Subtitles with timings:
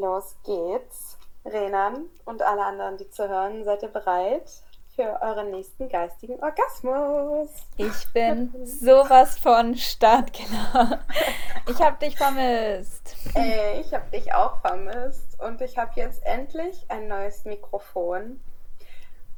[0.00, 1.16] los geht's.
[1.44, 4.50] Renan und alle anderen, die zu hören, seid ihr bereit
[4.94, 7.48] für euren nächsten geistigen Orgasmus?
[7.76, 11.00] Ich bin sowas von startklar.
[11.68, 13.16] Ich habe dich vermisst.
[13.34, 18.40] Ey, ich habe dich auch vermisst und ich habe jetzt endlich ein neues Mikrofon.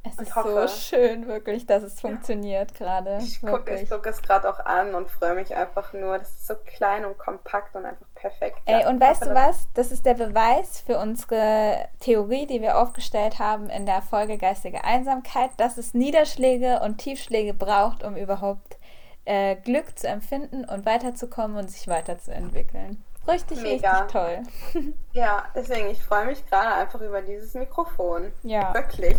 [0.05, 3.19] Es ist hoffe, so schön, wirklich, dass es funktioniert gerade.
[3.21, 6.19] Ich gucke guck es gerade auch an und freue mich einfach nur.
[6.19, 8.59] Das ist so klein und kompakt und einfach perfekt.
[8.65, 9.69] Ey, und weißt du was?
[9.75, 14.83] Das ist der Beweis für unsere Theorie, die wir aufgestellt haben in der Folge Geistige
[14.83, 18.77] Einsamkeit, dass es Niederschläge und Tiefschläge braucht, um überhaupt
[19.23, 23.01] äh, Glück zu empfinden und weiterzukommen und sich weiterzuentwickeln.
[23.25, 23.99] Richtig, Mega.
[24.01, 24.43] richtig toll.
[25.13, 28.33] Ja, deswegen, ich freue mich gerade einfach über dieses Mikrofon.
[28.43, 28.73] Ja.
[28.73, 29.15] Wirklich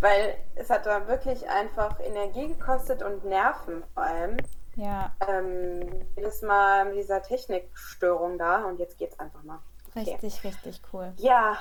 [0.00, 4.36] weil es hat da wirklich einfach Energie gekostet und Nerven vor allem.
[4.76, 5.12] Ja.
[5.26, 9.58] Ähm, jedes Mal mit dieser Technikstörung da und jetzt geht's einfach mal.
[9.90, 10.10] Okay.
[10.10, 11.12] Richtig, richtig cool.
[11.16, 11.58] Ja.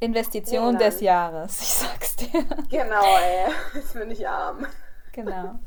[0.00, 2.44] Investition ja, des Jahres, ich sag's dir.
[2.68, 3.52] Genau, ey.
[3.74, 4.66] Jetzt bin ich arm.
[5.12, 5.58] Genau.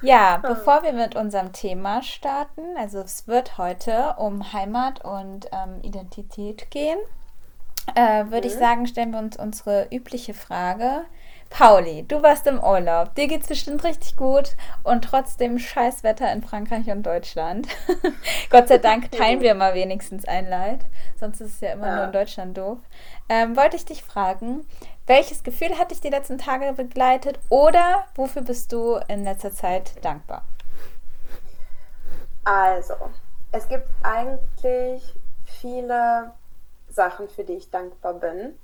[0.00, 5.80] Ja, bevor wir mit unserem Thema starten, also es wird heute um Heimat und ähm,
[5.82, 6.98] Identität gehen
[7.94, 8.52] äh, würde mhm.
[8.52, 11.04] ich sagen, stellen wir uns unsere übliche Frage.
[11.52, 13.14] Pauli, du warst im Urlaub.
[13.14, 17.68] Dir geht's bestimmt richtig gut und trotzdem Scheißwetter in Frankreich und Deutschland.
[18.50, 20.80] Gott sei Dank teilen wir mal wenigstens ein Leid.
[21.20, 21.96] Sonst ist es ja immer ja.
[21.96, 22.78] nur in Deutschland doof.
[23.28, 24.66] Ähm, wollte ich dich fragen,
[25.06, 30.02] welches Gefühl hat dich die letzten Tage begleitet oder wofür bist du in letzter Zeit
[30.02, 30.44] dankbar?
[32.44, 32.94] Also,
[33.52, 36.32] es gibt eigentlich viele
[36.92, 38.58] Sachen, für die ich dankbar bin.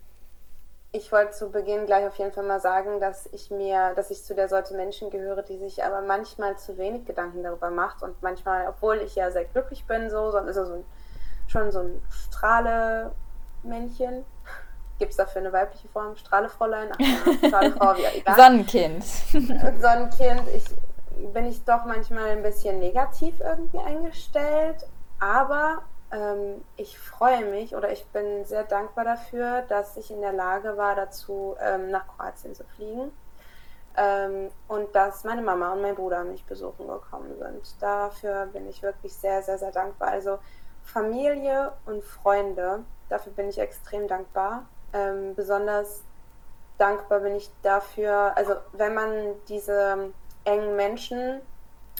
[0.90, 4.24] Ich wollte zu Beginn gleich auf jeden Fall mal sagen, dass ich mir, dass ich
[4.24, 8.22] zu der Sorte Menschen gehöre, die sich aber manchmal zu wenig Gedanken darüber macht und
[8.22, 10.84] manchmal, obwohl ich ja sehr glücklich bin, so, sondern ist er so ein,
[11.46, 14.24] schon so ein Strahle-Männchen.
[14.98, 16.16] Gibt es dafür eine weibliche Form?
[16.16, 16.88] Strahlefräulein?
[16.92, 16.96] Ach,
[17.46, 18.36] Strahlefrau, ja, egal.
[18.36, 19.04] Sonnenkind.
[19.80, 20.42] Sonnenkind.
[20.54, 20.64] Ich
[21.32, 24.86] bin ich doch manchmal ein bisschen negativ irgendwie eingestellt,
[25.20, 30.32] aber ähm, ich freue mich oder ich bin sehr dankbar dafür, dass ich in der
[30.32, 33.12] Lage war, dazu ähm, nach Kroatien zu fliegen.
[33.96, 37.82] Ähm, und dass meine Mama und mein Bruder mich besuchen gekommen sind.
[37.82, 40.10] Dafür bin ich wirklich sehr, sehr, sehr dankbar.
[40.10, 40.38] Also
[40.84, 44.66] Familie und Freunde, dafür bin ich extrem dankbar.
[44.92, 46.02] Ähm, besonders
[46.78, 50.12] dankbar bin ich dafür, also wenn man diese
[50.44, 51.40] engen Menschen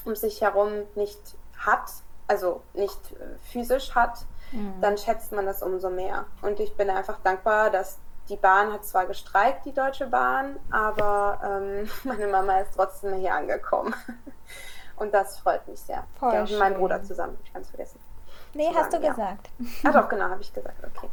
[0.04, 1.90] um sich herum nicht hat,
[2.28, 4.80] also nicht äh, physisch hat, mhm.
[4.80, 6.26] dann schätzt man das umso mehr.
[6.42, 11.40] Und ich bin einfach dankbar, dass die Bahn hat zwar gestreikt, die Deutsche Bahn, aber
[11.42, 13.94] ähm, meine Mama ist trotzdem hier angekommen.
[14.96, 16.04] Und das freut mich sehr.
[16.18, 18.00] Voll ja, und mein Bruder zusammen, ich kann es vergessen.
[18.52, 19.10] Nee, zusammen, hast du ja.
[19.10, 19.50] gesagt.
[19.84, 21.08] Ach doch, genau, habe ich gesagt, okay.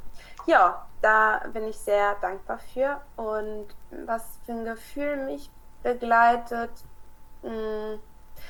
[0.48, 3.00] Ja, da bin ich sehr dankbar für.
[3.16, 3.68] Und
[4.08, 5.52] was für ein Gefühl mich
[5.84, 6.72] begleitet,
[7.44, 8.00] mh, hm,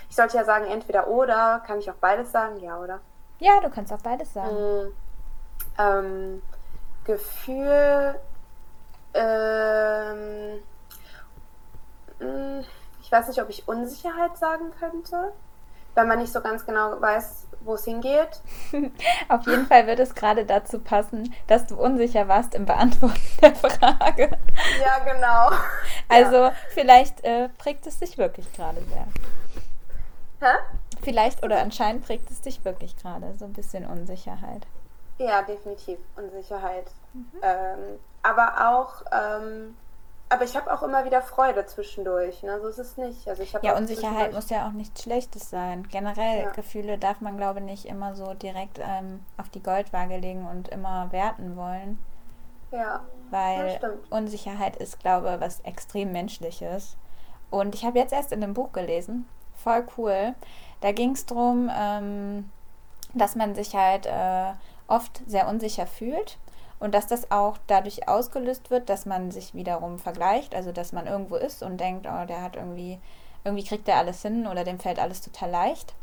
[0.09, 1.61] ich sollte ja sagen, entweder oder.
[1.65, 2.59] Kann ich auch beides sagen?
[2.61, 2.99] Ja, oder?
[3.39, 4.55] Ja, du kannst auch beides sagen.
[4.55, 4.93] Mhm.
[5.77, 6.41] Ähm,
[7.03, 8.19] Gefühl.
[9.13, 10.59] Ähm,
[12.19, 12.65] hm,
[13.01, 15.31] ich weiß nicht, ob ich Unsicherheit sagen könnte,
[15.93, 18.41] wenn man nicht so ganz genau weiß, wo es hingeht.
[19.29, 23.55] Auf jeden Fall wird es gerade dazu passen, dass du unsicher warst im Beantworten der
[23.55, 24.37] Frage.
[24.81, 25.57] Ja, genau.
[26.07, 26.53] Also ja.
[26.69, 29.07] vielleicht äh, prägt es dich wirklich gerade sehr.
[30.39, 30.57] Hä?
[31.01, 34.65] Vielleicht oder anscheinend prägt es dich wirklich gerade so ein bisschen Unsicherheit.
[35.17, 36.91] Ja, definitiv Unsicherheit.
[37.13, 37.31] Mhm.
[37.41, 39.75] Ähm, aber auch, ähm,
[40.29, 42.43] aber ich habe auch immer wieder Freude zwischendurch.
[42.43, 42.59] Ne?
[42.59, 43.27] So ist es nicht.
[43.27, 45.87] Also ich ja, Unsicherheit muss ja auch nichts Schlechtes sein.
[45.87, 46.49] Generell ja.
[46.51, 50.67] Gefühle darf man, glaube ich, nicht immer so direkt ähm, auf die Goldwaage legen und
[50.69, 52.03] immer werten wollen.
[52.71, 53.01] Ja.
[53.29, 53.79] Weil
[54.09, 56.97] Unsicherheit ist, glaube ich, was extrem Menschliches.
[57.49, 59.27] Und ich habe jetzt erst in einem Buch gelesen,
[59.65, 60.35] voll cool.
[60.79, 62.49] Da ging es darum, ähm,
[63.13, 64.53] dass man sich halt äh,
[64.87, 66.37] oft sehr unsicher fühlt
[66.79, 71.07] und dass das auch dadurch ausgelöst wird, dass man sich wiederum vergleicht, also dass man
[71.07, 72.99] irgendwo ist und denkt, oh, der hat irgendwie,
[73.43, 75.95] irgendwie kriegt er alles hin oder dem fällt alles total leicht.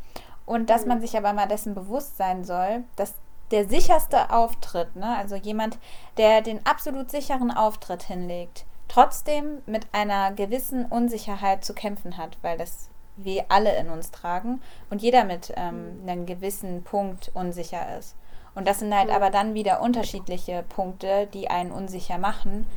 [0.45, 0.89] Und dass mhm.
[0.89, 3.13] man sich aber mal dessen bewusst sein soll, dass
[3.51, 5.77] der sicherste Auftritt, ne, also jemand,
[6.17, 12.57] der den absolut sicheren Auftritt hinlegt, trotzdem mit einer gewissen Unsicherheit zu kämpfen hat, weil
[12.57, 16.09] das wir alle in uns tragen und jeder mit ähm, mhm.
[16.09, 18.15] einem gewissen Punkt unsicher ist.
[18.55, 22.67] Und das sind halt aber dann wieder unterschiedliche Punkte, die einen unsicher machen.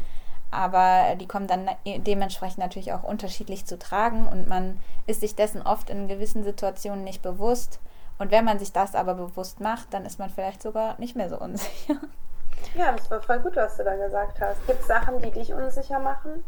[0.50, 5.60] Aber die kommen dann dementsprechend natürlich auch unterschiedlich zu tragen und man ist sich dessen
[5.60, 7.80] oft in gewissen Situationen nicht bewusst.
[8.18, 11.28] Und wenn man sich das aber bewusst macht, dann ist man vielleicht sogar nicht mehr
[11.28, 11.96] so unsicher.
[12.74, 14.66] Ja, das war voll gut, was du da gesagt hast.
[14.66, 16.44] Gibt es Sachen, die dich unsicher machen?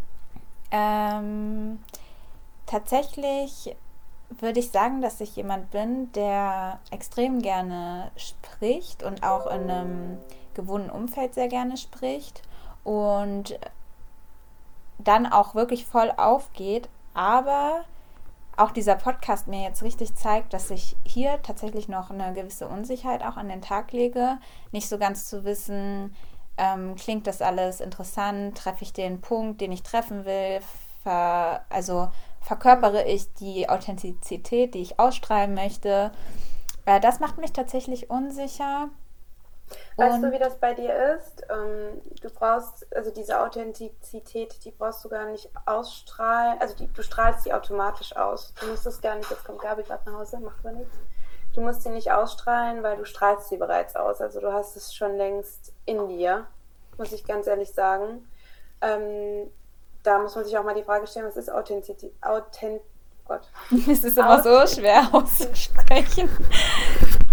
[0.70, 1.80] Ähm,
[2.68, 3.74] tatsächlich
[4.30, 10.18] würde ich sagen, dass ich jemand bin, der extrem gerne spricht und auch in einem
[10.54, 12.42] gewohnten Umfeld sehr gerne spricht
[12.84, 13.58] und
[14.98, 17.84] dann auch wirklich voll aufgeht, aber
[18.56, 23.24] auch dieser Podcast mir jetzt richtig zeigt, dass ich hier tatsächlich noch eine gewisse Unsicherheit
[23.24, 24.38] auch an den Tag lege,
[24.72, 26.14] nicht so ganz zu wissen,
[26.58, 30.60] ähm, klingt das alles interessant, treffe ich den Punkt, den ich treffen will,
[31.04, 32.08] also
[32.48, 36.10] verkörpere ich die Authentizität, die ich ausstrahlen möchte.
[36.86, 38.88] Äh, das macht mich tatsächlich unsicher.
[39.96, 41.42] Weißt und du, wie das bei dir ist?
[41.50, 46.58] Ähm, du brauchst, also diese Authentizität, die brauchst du gar nicht ausstrahlen.
[46.58, 48.54] Also die, du strahlst sie automatisch aus.
[48.58, 50.96] Du musst es gar nicht, jetzt kommt Gabi gerade nach Hause, macht aber nichts.
[51.54, 54.22] Du musst sie nicht ausstrahlen, weil du strahlst sie bereits aus.
[54.22, 56.46] Also du hast es schon längst in dir,
[56.96, 58.26] muss ich ganz ehrlich sagen.
[58.80, 59.50] Ähm,
[60.02, 62.12] da muss man sich auch mal die Frage stellen, was ist Authentizität?
[62.22, 62.80] Authent
[63.28, 63.42] Gott.
[63.90, 66.28] Es ist immer so schwer auszusprechen.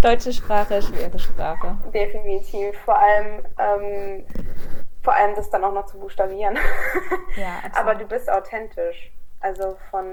[0.01, 1.77] Deutsche Sprache, schwere Sprache.
[1.93, 2.77] Definitiv.
[2.83, 4.25] Vor allem, ähm,
[5.01, 6.57] vor allem das dann auch noch zu buchstabieren.
[7.37, 9.11] Ja, Aber du bist authentisch.
[9.39, 10.05] Also von,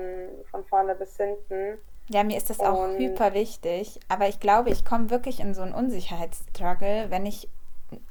[0.50, 1.78] von vorne bis hinten.
[2.08, 3.98] Ja, mir ist das auch Und hyper wichtig.
[4.08, 7.48] Aber ich glaube, ich komme wirklich in so einen Unsicherheitsstruggle, wenn ich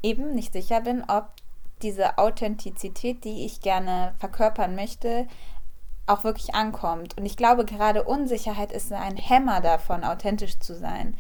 [0.04, 1.26] eben nicht sicher bin, ob
[1.84, 5.28] diese Authentizität, die ich gerne verkörpern möchte,
[6.08, 7.18] auch wirklich ankommt.
[7.18, 11.16] Und ich glaube, gerade Unsicherheit ist ein Hämmer davon, authentisch zu sein.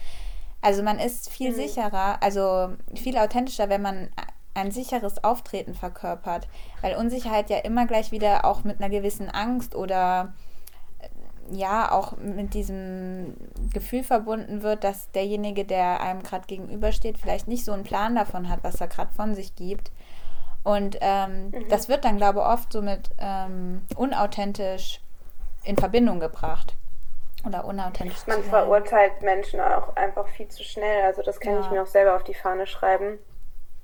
[0.61, 1.55] Also man ist viel mhm.
[1.55, 4.09] sicherer, also viel authentischer, wenn man
[4.53, 6.47] ein sicheres Auftreten verkörpert,
[6.81, 10.33] weil Unsicherheit ja immer gleich wieder auch mit einer gewissen Angst oder
[10.99, 13.35] äh, ja auch mit diesem
[13.73, 18.49] Gefühl verbunden wird, dass derjenige, der einem gerade gegenübersteht, vielleicht nicht so einen Plan davon
[18.49, 19.91] hat, was er gerade von sich gibt.
[20.63, 21.69] Und ähm, mhm.
[21.69, 25.01] das wird dann, glaube ich, oft so mit ähm, unauthentisch
[25.63, 26.75] in Verbindung gebracht.
[27.45, 28.27] Oder unauthentisch.
[28.27, 31.03] Man verurteilt Menschen auch einfach viel zu schnell.
[31.05, 31.61] Also das kann ja.
[31.61, 33.17] ich mir auch selber auf die Fahne schreiben.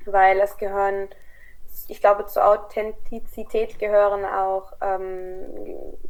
[0.05, 1.09] Weil es gehören,
[1.87, 5.45] ich glaube, zur Authentizität gehören auch ähm,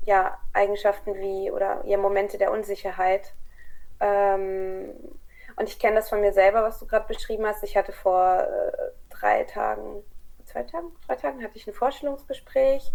[0.04, 3.34] ja, Eigenschaften wie oder ja, Momente der Unsicherheit.
[4.02, 4.90] Ähm,
[5.56, 7.64] und ich kenne das von mir selber, was du gerade beschrieben hast.
[7.64, 10.04] Ich hatte vor äh, drei Tagen
[10.48, 12.92] zwei Tagen, drei Tagen hatte ich ein Vorstellungsgespräch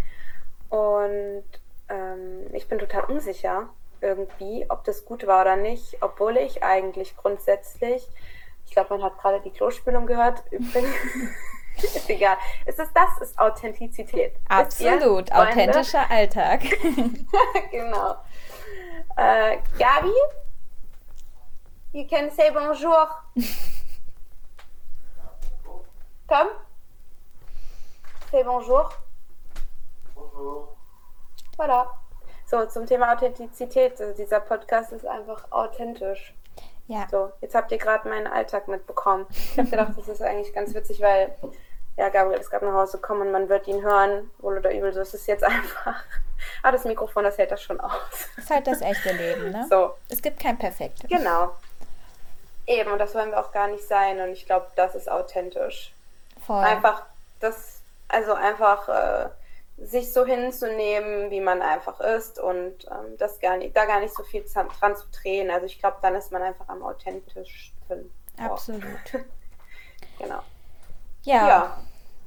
[0.70, 1.44] und
[1.88, 3.68] ähm, ich bin total unsicher
[4.00, 8.08] irgendwie, ob das gut war oder nicht, obwohl ich eigentlich grundsätzlich,
[8.66, 10.94] ich glaube, man hat gerade die Klospülung gehört, übrigens.
[11.76, 12.36] ist egal.
[12.66, 13.18] Ist es das?
[13.20, 14.34] Ist Authentizität.
[14.48, 15.30] Absolut.
[15.30, 16.62] Ihr, Authentischer Alltag.
[17.70, 18.16] genau.
[19.16, 20.12] Äh, Gabi,
[21.92, 23.08] you can say bonjour.
[26.26, 26.48] Komm.
[28.32, 28.90] Say bonjour.
[30.14, 30.74] Bonjour.
[31.58, 31.86] Voilà.
[32.46, 34.00] So, zum Thema Authentizität.
[34.00, 36.32] Also dieser Podcast ist einfach authentisch.
[36.88, 37.06] Ja.
[37.10, 39.26] So, jetzt habt ihr gerade meinen Alltag mitbekommen.
[39.28, 41.36] Ich habe gedacht, das ist eigentlich ganz witzig, weil
[41.98, 44.94] ja, Gabriel ist gerade nach Hause gekommen und man wird ihn hören, wohl oder übel.
[44.94, 46.02] So es ist jetzt einfach.
[46.62, 47.92] Ah, das Mikrofon, das hält das schon aus.
[48.36, 49.66] Das ist halt das echte Leben, ne?
[49.68, 49.90] So.
[50.08, 51.06] Es gibt kein Perfektes.
[51.06, 51.54] Genau.
[52.66, 54.18] Eben, und das wollen wir auch gar nicht sein.
[54.20, 55.92] Und ich glaube, das ist authentisch.
[56.46, 56.64] Voll.
[56.64, 57.04] Einfach
[57.38, 57.81] das
[58.12, 59.28] also einfach äh,
[59.84, 64.14] sich so hinzunehmen, wie man einfach ist und ähm, das gar nicht, da gar nicht
[64.14, 65.50] so viel dran zu drehen.
[65.50, 68.12] Also ich glaube, dann ist man einfach am authentischsten.
[68.38, 68.82] Absolut.
[70.18, 70.40] genau.
[71.22, 71.48] Ja.
[71.48, 71.78] ja.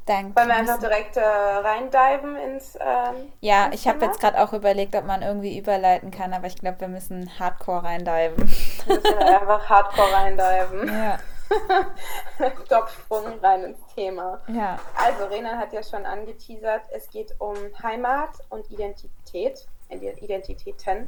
[0.06, 0.36] Danke.
[0.36, 2.75] Wollen wir einfach direkt äh, reindiven ins.
[2.75, 6.46] Ähm, ja, ins ich habe jetzt gerade auch überlegt, ob man irgendwie überleiten kann, aber
[6.46, 8.38] ich glaube, wir müssen hardcore reindiven.
[8.86, 10.88] Wir müssen einfach hardcore reindiven.
[10.96, 11.20] Ja.
[12.70, 14.42] Topsprung rein ins Thema.
[14.48, 14.80] Ja.
[14.98, 21.08] Also, Renan hat ja schon angeteasert, es geht um Heimat und Identität, Identitäten.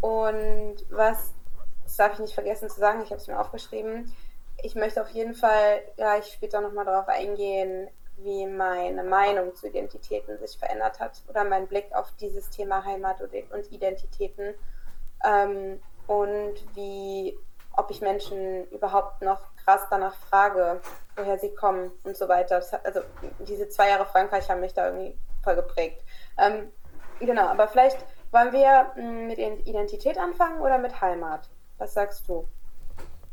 [0.00, 1.32] Und was,
[1.84, 4.12] das darf ich nicht vergessen zu sagen, ich habe es mir aufgeschrieben,
[4.62, 10.38] ich möchte auf jeden Fall gleich später nochmal darauf eingehen, wie meine Meinung zu Identitäten
[10.38, 14.54] sich verändert hat oder mein Blick auf dieses Thema Heimat und Identitäten
[15.24, 17.38] ähm, und wie
[17.76, 20.80] ob ich Menschen überhaupt noch krass danach frage,
[21.16, 22.62] woher sie kommen und so weiter.
[22.84, 23.00] also
[23.40, 26.02] diese zwei Jahre Frankreich haben mich da irgendwie voll geprägt.
[26.38, 26.70] Ähm,
[27.20, 27.98] genau, aber vielleicht
[28.32, 31.48] wollen wir hm, mit Identität anfangen oder mit Heimat?
[31.78, 32.48] Was sagst du?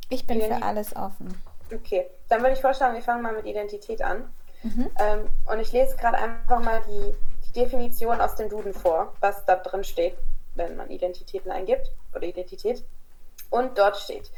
[0.09, 1.41] Ich bin Ident für alles offen.
[1.73, 4.31] Okay, dann würde ich vorschlagen, wir fangen mal mit Identität an.
[4.63, 4.89] Mhm.
[4.99, 7.13] Ähm, und ich lese gerade einfach mal die,
[7.47, 10.15] die Definition aus dem Duden vor, was da drin steht,
[10.55, 12.83] wenn man Identitäten eingibt oder Identität.
[13.53, 14.31] Und dort steht,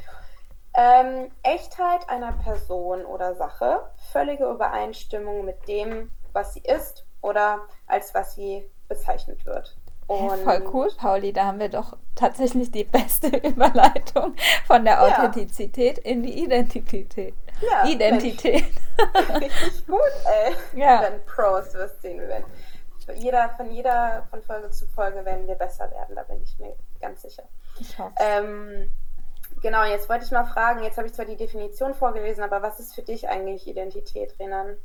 [0.78, 3.80] Ähm, Echtheit einer Person oder Sache,
[4.12, 9.78] völlige Übereinstimmung mit dem, was sie ist oder als was sie bezeichnet wird.
[10.08, 11.32] Und Voll cool, Pauli.
[11.32, 14.36] Da haben wir doch tatsächlich die beste Überleitung
[14.68, 16.12] von der Authentizität ja.
[16.12, 17.08] in die Identität.
[17.62, 18.66] Ja, Identität.
[19.34, 20.56] Richtig gut, ey.
[20.78, 21.04] Ja.
[21.04, 22.20] Dann Pros wirst sehen.
[22.20, 22.46] Wir werden
[23.14, 26.76] jeder, von jeder, von Folge zu Folge werden wir besser werden, da bin ich mir
[27.00, 27.44] ganz sicher.
[27.80, 28.14] Ich hoffe.
[28.18, 28.90] Ähm,
[29.66, 32.80] genau, jetzt wollte ich mal fragen, jetzt habe ich zwar die Definition vorgelesen, aber was
[32.80, 34.78] ist für dich eigentlich Identität, Renan?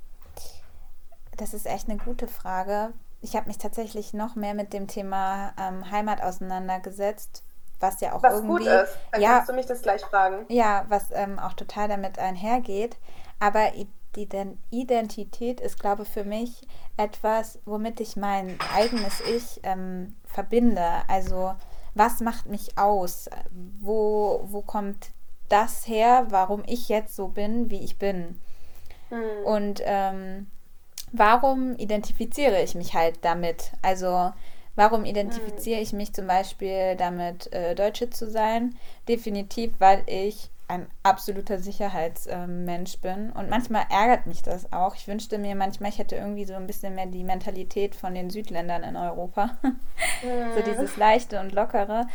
[1.37, 2.94] Das ist echt eine gute Frage.
[3.20, 7.42] Ich habe mich tatsächlich noch mehr mit dem Thema ähm, Heimat auseinandergesetzt,
[7.78, 8.64] was ja auch was irgendwie.
[8.66, 10.46] Was gut ist, dann ja, kannst du mich das gleich fragen.
[10.49, 12.96] Ja, was ähm, auch total damit einhergeht.
[13.38, 13.70] Aber
[14.16, 14.28] die
[14.70, 20.88] Identität ist, glaube ich, für mich etwas, womit ich mein eigenes Ich ähm, verbinde.
[21.06, 21.54] Also
[21.94, 23.28] was macht mich aus?
[23.80, 25.11] Wo, wo kommt
[25.49, 28.40] das her, warum ich jetzt so bin, wie ich bin?
[29.09, 29.44] Hm.
[29.44, 30.47] Und ähm,
[31.12, 33.73] warum identifiziere ich mich halt damit?
[33.82, 34.32] Also
[34.76, 35.82] warum identifiziere hm.
[35.82, 38.76] ich mich zum Beispiel damit, äh, Deutsche zu sein?
[39.09, 43.30] Definitiv, weil ich ein absoluter Sicherheitsmensch bin.
[43.32, 44.94] Und manchmal ärgert mich das auch.
[44.94, 48.30] Ich wünschte mir manchmal, ich hätte irgendwie so ein bisschen mehr die Mentalität von den
[48.30, 49.58] Südländern in Europa.
[50.22, 50.54] Mhm.
[50.54, 52.06] so dieses leichte und lockere.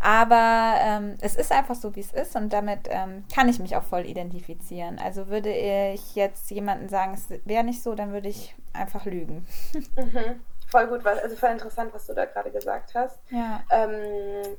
[0.00, 3.76] Aber ähm, es ist einfach so, wie es ist und damit ähm, kann ich mich
[3.76, 4.98] auch voll identifizieren.
[4.98, 9.46] Also würde ich jetzt jemanden sagen, es wäre nicht so, dann würde ich einfach lügen.
[9.96, 10.40] Mhm.
[10.68, 13.18] Voll gut, also voll interessant, was du da gerade gesagt hast.
[13.30, 13.62] Ja.
[13.70, 14.56] Ähm,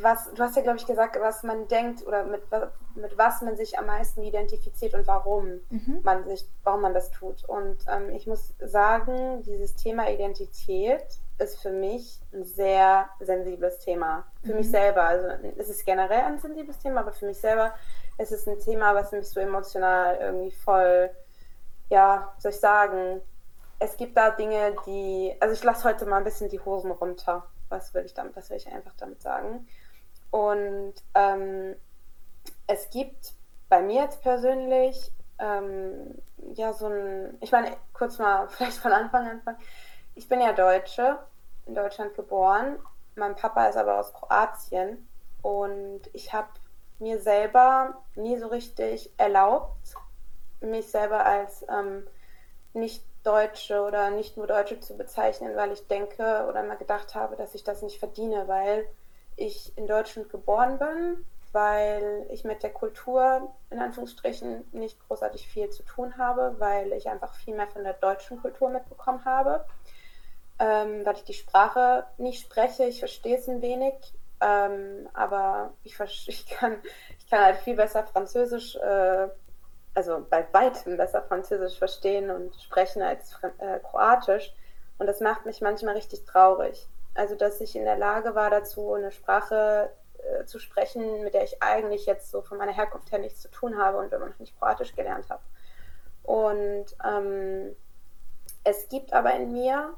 [0.00, 2.42] was, du hast ja, glaube ich, gesagt, was man denkt oder mit,
[2.96, 6.00] mit was man sich am meisten identifiziert und warum mhm.
[6.02, 7.44] man sich, warum man das tut.
[7.48, 11.04] Und ähm, ich muss sagen, dieses Thema Identität
[11.38, 14.24] ist für mich ein sehr sensibles Thema.
[14.42, 14.56] Für mhm.
[14.56, 15.04] mich selber.
[15.04, 17.72] Also es ist generell ein sensibles Thema, aber für mich selber
[18.18, 21.10] ist es ein Thema, was mich so emotional irgendwie voll,
[21.90, 23.22] ja, soll ich sagen,
[23.78, 27.46] es gibt da Dinge, die, also ich lasse heute mal ein bisschen die Hosen runter
[27.70, 29.66] was will ich damit, was will ich einfach damit sagen?
[30.30, 31.74] Und ähm,
[32.66, 33.32] es gibt
[33.68, 36.14] bei mir jetzt persönlich ähm,
[36.54, 39.56] ja so ein, ich meine, kurz mal vielleicht von Anfang an.
[40.14, 41.18] Ich bin ja Deutsche,
[41.66, 42.78] in Deutschland geboren.
[43.14, 45.08] Mein Papa ist aber aus Kroatien
[45.42, 46.48] und ich habe
[46.98, 49.94] mir selber nie so richtig erlaubt,
[50.60, 52.06] mich selber als ähm,
[52.74, 57.36] nicht Deutsche oder nicht nur Deutsche zu bezeichnen, weil ich denke oder mal gedacht habe,
[57.36, 58.86] dass ich das nicht verdiene, weil
[59.36, 65.70] ich in Deutschland geboren bin, weil ich mit der Kultur in Anführungsstrichen nicht großartig viel
[65.70, 69.66] zu tun habe, weil ich einfach viel mehr von der deutschen Kultur mitbekommen habe,
[70.58, 73.94] ähm, weil ich die Sprache nicht spreche, ich verstehe es ein wenig,
[74.40, 76.78] ähm, aber ich, ich, kann,
[77.18, 79.28] ich kann halt viel besser Französisch äh,
[79.94, 84.52] also bei weitem besser Französisch verstehen und sprechen als äh, Kroatisch.
[84.98, 86.86] Und das macht mich manchmal richtig traurig.
[87.14, 91.44] Also, dass ich in der Lage war dazu, eine Sprache äh, zu sprechen, mit der
[91.44, 94.38] ich eigentlich jetzt so von meiner Herkunft her nichts zu tun habe und immer noch
[94.38, 95.42] nicht Kroatisch gelernt habe.
[96.22, 97.74] Und ähm,
[98.62, 99.94] es gibt aber in mir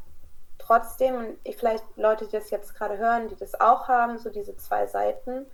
[0.59, 4.57] trotzdem, und vielleicht Leute, die das jetzt gerade hören, die das auch haben, so diese
[4.57, 5.47] zwei Seiten,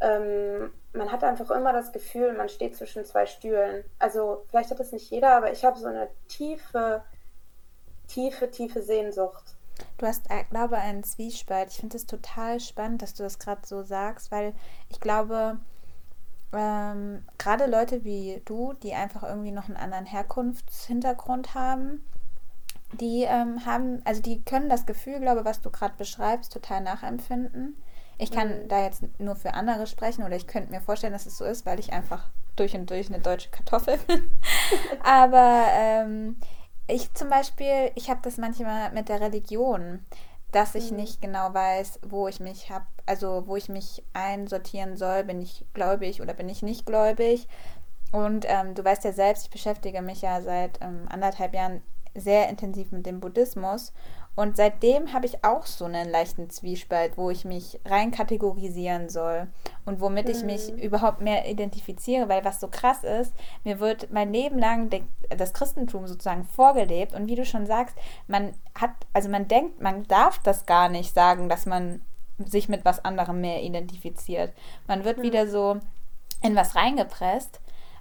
[0.00, 3.84] ähm, man hat einfach immer das Gefühl, man steht zwischen zwei Stühlen.
[3.98, 7.02] Also vielleicht hat das nicht jeder, aber ich habe so eine tiefe,
[8.08, 9.56] tiefe, tiefe Sehnsucht.
[9.98, 11.70] Du hast, äh, glaube ich, einen Zwiespalt.
[11.70, 14.54] Ich finde es total spannend, dass du das gerade so sagst, weil
[14.88, 15.58] ich glaube,
[16.52, 22.04] ähm, gerade Leute wie du, die einfach irgendwie noch einen anderen Herkunftshintergrund haben,
[22.92, 26.80] die ähm, haben, also die können das Gefühl, glaube ich, was du gerade beschreibst, total
[26.80, 27.80] nachempfinden.
[28.20, 31.38] Ich kann da jetzt nur für andere sprechen oder ich könnte mir vorstellen, dass es
[31.38, 34.30] so ist, weil ich einfach durch und durch eine deutsche Kartoffel bin.
[35.02, 36.36] Aber ähm,
[36.86, 40.04] ich zum Beispiel, ich habe das manchmal mit der Religion,
[40.52, 40.98] dass ich mhm.
[40.98, 45.64] nicht genau weiß, wo ich mich habe, also wo ich mich einsortieren soll, bin ich
[45.72, 47.48] gläubig oder bin ich nicht gläubig.
[48.12, 51.80] Und ähm, du weißt ja selbst, ich beschäftige mich ja seit ähm, anderthalb Jahren
[52.14, 53.92] sehr intensiv mit dem Buddhismus
[54.36, 59.48] und seitdem habe ich auch so einen leichten Zwiespalt, wo ich mich rein kategorisieren soll
[59.84, 60.30] und womit mhm.
[60.30, 60.78] ich mich mhm.
[60.78, 63.34] überhaupt mehr identifiziere, weil was so krass ist,
[63.64, 64.88] mir wird mein Leben lang
[65.36, 67.96] das Christentum sozusagen vorgelebt und wie du schon sagst,
[68.28, 72.00] man hat, also man denkt, man darf das gar nicht sagen, dass man
[72.38, 74.52] sich mit was anderem mehr identifiziert.
[74.86, 75.22] Man wird mhm.
[75.22, 75.78] wieder so
[76.42, 77.60] in was reingepresst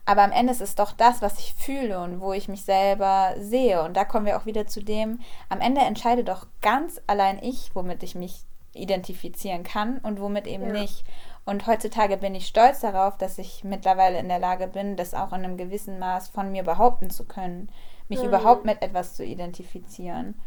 [0.10, 3.36] aber am Ende ist es doch das, was ich fühle und wo ich mich selber
[3.38, 3.84] sehe.
[3.84, 7.70] Und da kommen wir auch wieder zu dem, am Ende entscheide doch ganz allein ich,
[7.76, 10.82] womit ich mich identifizieren kann und womit eben ja.
[10.82, 11.04] nicht.
[11.46, 15.32] Und heutzutage bin ich stolz darauf, dass ich mittlerweile in der Lage bin, das auch
[15.32, 17.70] in einem gewissen Maß von mir behaupten zu können,
[18.08, 18.30] mich mhm.
[18.30, 20.42] überhaupt mit etwas zu identifizieren.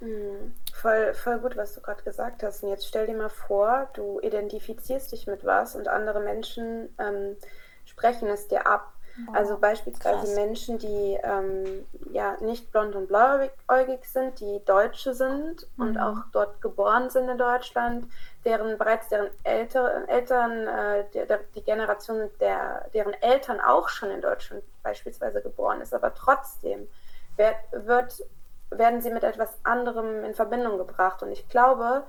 [0.00, 0.54] Mhm.
[0.72, 2.62] Voll, voll gut, was du gerade gesagt hast.
[2.62, 7.36] Und jetzt stell dir mal vor, du identifizierst dich mit was und andere Menschen ähm,
[7.96, 8.92] sprechen es dir ab.
[9.32, 10.34] Also beispielsweise Krass.
[10.34, 15.82] Menschen, die ähm, ja nicht blond und blauäugig sind, die Deutsche sind mhm.
[15.82, 18.06] und auch dort geboren sind in Deutschland,
[18.44, 24.20] deren bereits deren Elter, Eltern, äh, der, die Generation der, deren Eltern auch schon in
[24.20, 26.86] Deutschland beispielsweise geboren ist, aber trotzdem
[27.36, 28.22] wird, wird
[28.70, 31.22] werden sie mit etwas anderem in Verbindung gebracht.
[31.22, 32.02] Und ich glaube,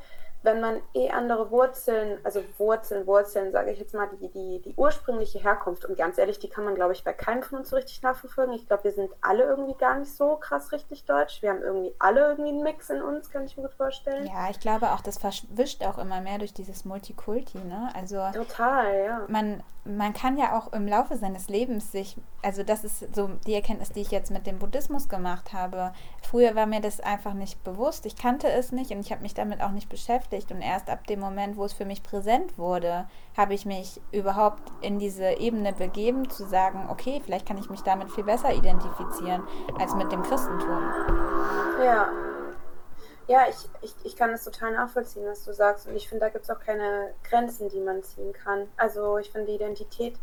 [0.47, 4.73] wenn man eh andere Wurzeln, also Wurzeln, Wurzeln, sage ich jetzt mal, die, die, die
[4.77, 7.75] ursprüngliche Herkunft, und ganz ehrlich, die kann man, glaube ich, bei keinem von uns so
[7.75, 8.55] richtig nachverfolgen.
[8.55, 11.41] Ich glaube, wir sind alle irgendwie gar nicht so krass richtig deutsch.
[11.41, 14.25] Wir haben irgendwie alle irgendwie einen Mix in uns, kann ich mir gut vorstellen.
[14.25, 17.89] Ja, ich glaube auch, das verwischt auch immer mehr durch dieses Multikulti, ne?
[17.93, 19.25] Also total, ja.
[19.27, 23.53] Man, man kann ja auch im Laufe seines Lebens sich, also das ist so die
[23.53, 25.93] Erkenntnis, die ich jetzt mit dem Buddhismus gemacht habe.
[26.21, 28.05] Früher war mir das einfach nicht bewusst.
[28.05, 30.89] Ich kannte es nicht und ich habe mich damit auch nicht beschäftigt beschäftigt und erst
[30.89, 35.31] ab dem Moment, wo es für mich präsent wurde, habe ich mich überhaupt in diese
[35.39, 39.43] Ebene begeben, zu sagen, okay, vielleicht kann ich mich damit viel besser identifizieren
[39.79, 40.91] als mit dem Christentum.
[41.83, 42.09] Ja.
[43.27, 45.85] Ja, ich, ich, ich kann das total nachvollziehen, was du sagst.
[45.85, 48.69] Und ich finde, da gibt es auch keine Grenzen, die man ziehen kann.
[48.77, 50.17] Also ich finde, die Identität,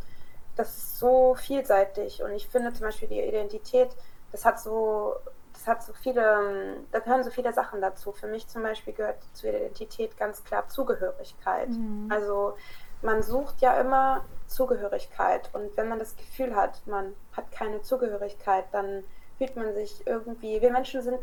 [0.56, 2.23] das ist so vielseitig.
[2.23, 3.90] Und ich finde zum Beispiel die Identität,
[4.33, 5.16] das hat so
[5.64, 8.12] das hat so viele, ähm, da gehören so viele Sachen dazu.
[8.12, 11.71] Für mich zum Beispiel gehört zur Identität ganz klar Zugehörigkeit.
[11.71, 12.09] Mhm.
[12.11, 12.54] Also
[13.02, 18.64] man sucht ja immer Zugehörigkeit und wenn man das Gefühl hat, man hat keine Zugehörigkeit,
[18.73, 19.04] dann
[19.38, 21.18] fühlt man sich irgendwie, wir Menschen sind,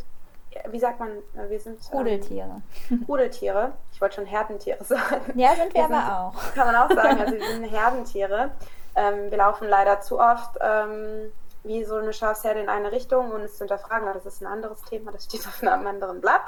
[0.69, 2.61] wie sagt man, äh, wir sind Rudeltiere.
[2.89, 3.73] Ähm, Rudeltiere.
[3.93, 5.33] Ich wollte schon Herdentiere sagen.
[5.35, 6.53] Ja, sind wir, wir aber auch.
[6.53, 8.51] Kann man auch sagen, also wir sind Herdentiere.
[8.95, 11.31] Ähm, wir laufen leider zu oft ähm,
[11.63, 14.81] wie so eine Schafsherde in eine Richtung und es zu hinterfragen, das ist ein anderes
[14.83, 16.45] Thema, das steht auf einem anderen Blatt.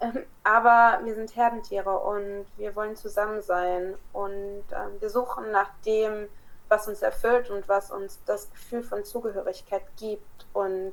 [0.00, 5.70] Ähm, aber wir sind Herdentiere und wir wollen zusammen sein und ähm, wir suchen nach
[5.84, 6.28] dem,
[6.68, 10.46] was uns erfüllt und was uns das Gefühl von Zugehörigkeit gibt.
[10.52, 10.92] Und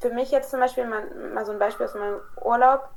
[0.00, 2.88] für mich jetzt zum Beispiel mal, so ein Beispiel aus meinem Urlaub.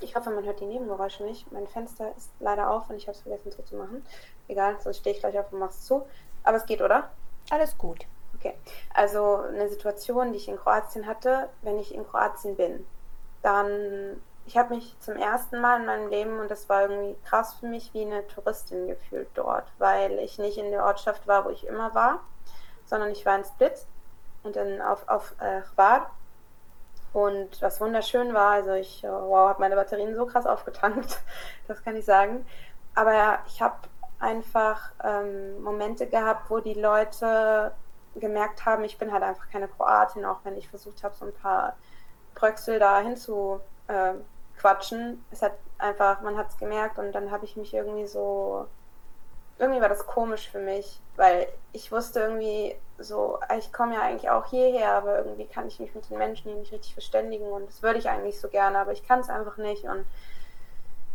[0.00, 1.50] Ich hoffe, man hört die Nebengeräusche nicht.
[1.52, 4.04] Mein Fenster ist leider auf und ich habe es vergessen zuzumachen.
[4.48, 6.04] Egal, sonst stehe ich gleich auf und mache es zu.
[6.42, 7.10] Aber es geht, oder?
[7.50, 8.04] Alles gut.
[8.42, 8.56] Okay,
[8.92, 12.84] also eine Situation, die ich in Kroatien hatte, wenn ich in Kroatien bin,
[13.40, 17.54] dann, ich habe mich zum ersten Mal in meinem Leben, und das war irgendwie krass
[17.54, 21.50] für mich, wie eine Touristin gefühlt dort, weil ich nicht in der Ortschaft war, wo
[21.50, 22.18] ich immer war,
[22.86, 23.86] sondern ich war in Split
[24.42, 26.10] und dann auf, auf äh, Hvar.
[27.12, 31.20] Und was wunderschön war, also ich, wow, habe meine Batterien so krass aufgetankt,
[31.68, 32.44] das kann ich sagen.
[32.96, 33.76] Aber ich habe
[34.18, 37.72] einfach ähm, Momente gehabt, wo die Leute
[38.14, 41.34] gemerkt haben, ich bin halt einfach keine Kroatin, auch wenn ich versucht habe, so ein
[41.34, 41.76] paar
[42.34, 44.14] Bröcksel da hinzu äh,
[44.58, 45.24] quatschen.
[45.30, 48.66] Es hat einfach, man hat es gemerkt und dann habe ich mich irgendwie so,
[49.58, 54.30] irgendwie war das komisch für mich, weil ich wusste irgendwie so, ich komme ja eigentlich
[54.30, 57.68] auch hierher, aber irgendwie kann ich mich mit den Menschen hier nicht richtig verständigen und
[57.68, 60.04] das würde ich eigentlich so gerne, aber ich kann es einfach nicht und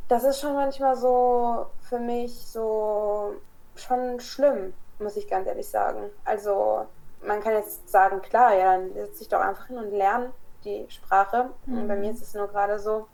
[0.08, 3.34] das ist schon manchmal so für mich so
[3.76, 6.10] schon schlimm, muss ich ganz ehrlich sagen.
[6.26, 6.88] Also
[7.22, 10.34] man kann jetzt sagen, klar, ja, dann setz dich doch einfach hin und lern
[10.64, 11.50] die Sprache.
[11.66, 11.88] Mhm.
[11.88, 13.08] Bei mir ist es nur gerade so,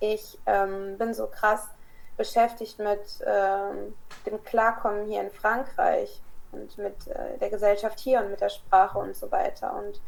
[0.00, 1.68] ich ähm, bin so krass
[2.16, 8.30] beschäftigt mit ähm, dem Klarkommen hier in Frankreich und mit äh, der Gesellschaft hier und
[8.30, 9.74] mit der Sprache und so weiter.
[9.74, 10.00] Und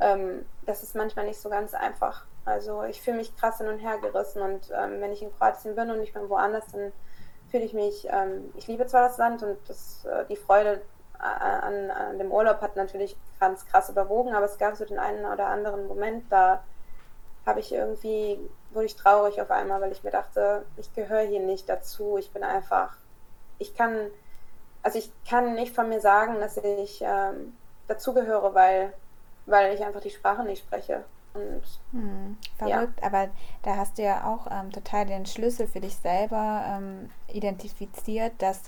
[0.00, 2.24] ähm, das ist manchmal nicht so ganz einfach.
[2.44, 5.76] Also ich fühle mich krass hin und her gerissen und ähm, wenn ich in Kroatien
[5.76, 6.92] bin und ich bin woanders, dann
[7.52, 10.80] fühle ich mich, ähm, ich liebe zwar das Land und das, äh, die Freude
[11.18, 15.24] an, an, dem Urlaub hat natürlich ganz krass überwogen, aber es gab so den einen
[15.24, 16.64] oder anderen Moment, da
[17.46, 18.40] habe ich irgendwie,
[18.72, 22.32] wurde ich traurig auf einmal, weil ich mir dachte, ich gehöre hier nicht dazu, ich
[22.32, 22.96] bin einfach,
[23.58, 24.10] ich kann,
[24.82, 28.92] also ich kann nicht von mir sagen, dass ich ähm, dazugehöre, weil,
[29.46, 31.04] weil ich einfach die Sprache nicht spreche.
[31.34, 33.06] Und, hm, verrückt, ja.
[33.06, 33.28] aber
[33.62, 38.62] da hast du ja auch ähm, total den Schlüssel für dich selber ähm, identifiziert, dass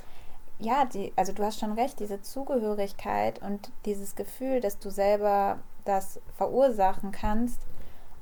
[0.58, 5.58] ja, die, also du hast schon recht, diese Zugehörigkeit und dieses Gefühl, dass du selber
[5.84, 7.60] das verursachen kannst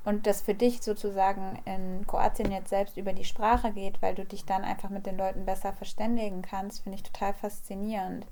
[0.03, 4.25] und das für dich sozusagen in Kroatien jetzt selbst über die Sprache geht, weil du
[4.25, 8.25] dich dann einfach mit den Leuten besser verständigen kannst, finde ich total faszinierend.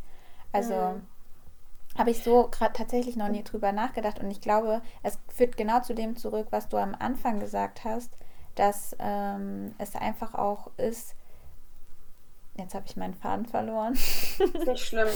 [0.52, 1.02] Also mhm
[1.98, 5.82] habe ich so gerade tatsächlich noch nie drüber nachgedacht und ich glaube, es führt genau
[5.82, 8.12] zu dem zurück, was du am Anfang gesagt hast,
[8.56, 11.16] dass ähm, es einfach auch ist,
[12.58, 13.94] Jetzt habe ich meinen Faden verloren.
[13.94, 15.08] Ist nicht schlimm.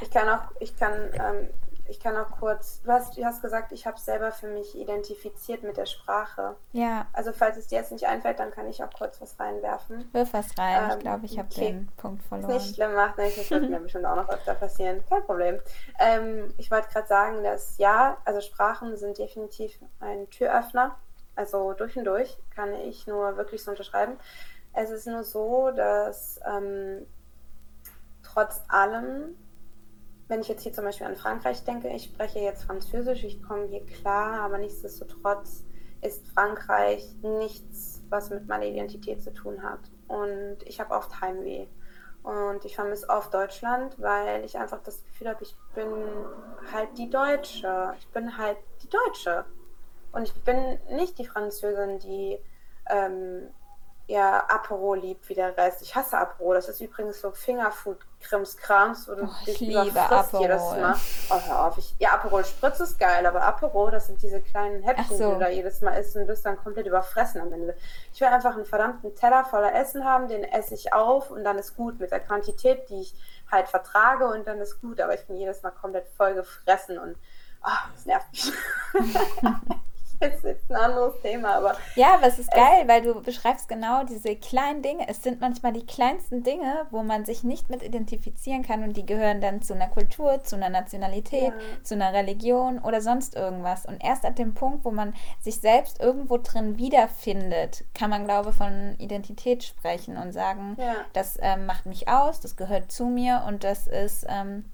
[0.00, 1.48] Ich kann auch, ich kann, ähm,
[1.90, 4.76] ich kann auch kurz, du hast, du hast gesagt, ich habe es selber für mich
[4.76, 6.54] identifiziert mit der Sprache.
[6.72, 7.06] Ja.
[7.12, 10.08] Also falls es dir jetzt nicht einfällt, dann kann ich auch kurz was reinwerfen.
[10.12, 10.84] Wirf was rein.
[10.84, 11.72] Ähm, ich glaube, ich habe okay.
[11.72, 12.50] den Punkt verloren.
[12.50, 13.36] Ist nicht schlimm, macht nichts.
[13.36, 15.04] Das wird mir bestimmt auch noch öfter passieren.
[15.08, 15.58] Kein Problem.
[15.98, 20.96] Ähm, ich wollte gerade sagen, dass ja, also Sprachen sind definitiv ein Türöffner.
[21.34, 24.16] Also durch und durch kann ich nur wirklich so unterschreiben.
[24.72, 27.06] Es ist nur so, dass ähm,
[28.22, 29.34] trotz allem
[30.30, 33.66] wenn ich jetzt hier zum Beispiel an Frankreich denke, ich spreche jetzt Französisch, ich komme
[33.66, 35.64] hier klar, aber nichtsdestotrotz
[36.02, 39.80] ist Frankreich nichts, was mit meiner Identität zu tun hat.
[40.06, 41.66] Und ich habe oft Heimweh.
[42.22, 45.90] Und ich vermisse oft Deutschland, weil ich einfach das Gefühl habe, ich bin
[46.72, 47.94] halt die Deutsche.
[47.98, 49.44] Ich bin halt die Deutsche.
[50.12, 52.38] Und ich bin nicht die Französin, die
[52.88, 53.48] ähm,
[54.06, 55.82] ja Apero liebt wie der Rest.
[55.82, 56.54] Ich hasse Apero.
[56.54, 57.32] Das ist übrigens so
[58.20, 60.42] Fingerfood-Krimskrams, wo du oh, dich liebe Aperol.
[60.42, 60.96] jedes Mal.
[61.30, 61.78] Oh, hör auf.
[61.78, 65.28] Ich, ja, Aperol Spritz ist geil, aber Apero, das sind diese kleinen Häppchen, so.
[65.28, 67.76] die du da jedes Mal isst und bist dann komplett überfressen am Ende.
[68.12, 71.58] Ich will einfach einen verdammten Teller voller Essen haben, den esse ich auf und dann
[71.58, 73.14] ist gut mit der Quantität, die ich
[73.50, 75.00] halt vertrage und dann ist gut.
[75.00, 77.16] Aber ich bin jedes Mal komplett voll gefressen und
[77.64, 78.52] oh, das nervt mich.
[80.20, 81.76] ist jetzt ein anderes Thema, aber.
[81.94, 85.08] Ja, aber es ist geil, weil du beschreibst genau diese kleinen Dinge.
[85.08, 89.06] Es sind manchmal die kleinsten Dinge, wo man sich nicht mit identifizieren kann und die
[89.06, 91.82] gehören dann zu einer Kultur, zu einer Nationalität, ja.
[91.82, 93.86] zu einer Religion oder sonst irgendwas.
[93.86, 98.50] Und erst ab dem Punkt, wo man sich selbst irgendwo drin wiederfindet, kann man, glaube
[98.50, 100.96] ich, von Identität sprechen und sagen, ja.
[101.12, 104.26] das ähm, macht mich aus, das gehört zu mir und das ist.
[104.28, 104.64] Ähm,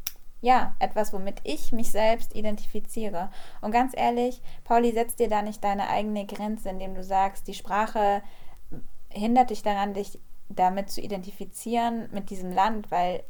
[0.40, 3.30] ja, etwas, womit ich mich selbst identifiziere.
[3.60, 7.54] Und ganz ehrlich, Pauli, setz dir da nicht deine eigene Grenze, indem du sagst, die
[7.54, 8.22] Sprache
[9.08, 10.18] hindert dich daran, dich
[10.48, 13.24] damit zu identifizieren mit diesem Land, weil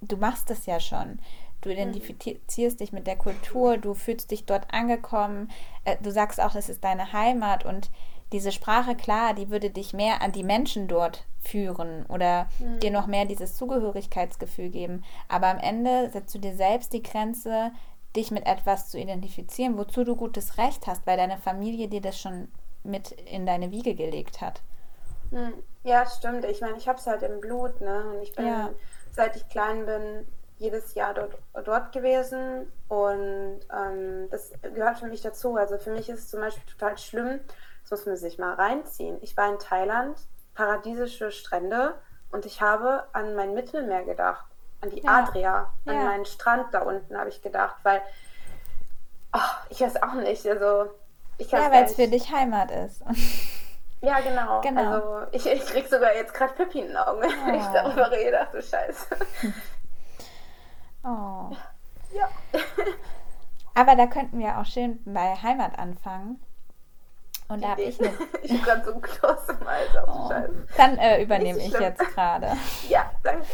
[0.00, 1.18] du machst es ja schon.
[1.60, 1.76] Du mhm.
[1.76, 5.50] identifizierst dich mit der Kultur, du fühlst dich dort angekommen,
[5.84, 7.90] äh, du sagst auch, es ist deine Heimat und
[8.32, 12.80] diese Sprache, klar, die würde dich mehr an die Menschen dort führen oder mhm.
[12.80, 15.04] dir noch mehr dieses Zugehörigkeitsgefühl geben.
[15.28, 17.70] Aber am Ende setzt du dir selbst die Grenze,
[18.16, 22.18] dich mit etwas zu identifizieren, wozu du gutes Recht hast, weil deine Familie dir das
[22.18, 22.48] schon
[22.82, 24.62] mit in deine Wiege gelegt hat.
[25.30, 25.54] Mhm.
[25.82, 26.44] Ja, stimmt.
[26.44, 28.04] Ich meine, ich habe es halt im Blut, ne?
[28.10, 28.70] Und ich bin, ja.
[29.10, 30.26] seit ich klein bin,
[30.58, 35.56] jedes Jahr dort, dort gewesen und ähm, das gehört für mich dazu.
[35.56, 37.40] Also für mich ist es zum Beispiel total schlimm,
[37.84, 39.18] das muss man sich mal reinziehen.
[39.20, 40.18] Ich war in Thailand,
[40.54, 41.94] paradiesische Strände
[42.32, 44.46] und ich habe an mein Mittelmeer gedacht,
[44.80, 45.20] an die ja.
[45.20, 46.04] Adria, an ja.
[46.04, 48.00] meinen Strand da unten habe ich gedacht, weil
[49.32, 49.38] oh,
[49.70, 50.90] ich weiß auch nicht, also
[51.38, 53.02] ich Ja, weil es für dich Heimat ist.
[54.04, 54.60] Ja, genau.
[54.60, 54.82] genau.
[54.82, 57.58] Also ich, ich krieg sogar jetzt gerade Pippi in den Augen, wenn oh.
[57.58, 58.38] ich darüber rede.
[58.42, 59.06] Ach du Scheiße.
[61.06, 61.50] Oh.
[62.14, 62.30] Ja.
[63.74, 66.40] Aber da könnten wir auch schön bei Heimat anfangen.
[67.48, 68.12] Und da habe ich eine.
[68.42, 69.90] ich habe gerade so ein Kloß im Hals.
[70.06, 70.30] Oh.
[70.76, 72.52] Dann äh, übernehme ich jetzt gerade.
[72.88, 73.46] Ja, danke.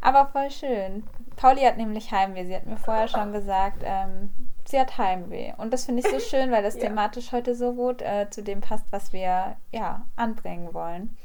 [0.00, 1.04] Aber voll schön.
[1.36, 2.44] Pauli hat nämlich Heimweh.
[2.44, 4.30] Sie hat mir vorher schon gesagt, ähm,
[4.64, 5.52] sie hat Heimweh.
[5.58, 6.82] Und das finde ich so schön, weil das ja.
[6.82, 11.16] thematisch heute so gut äh, zu dem passt, was wir ja anbringen wollen.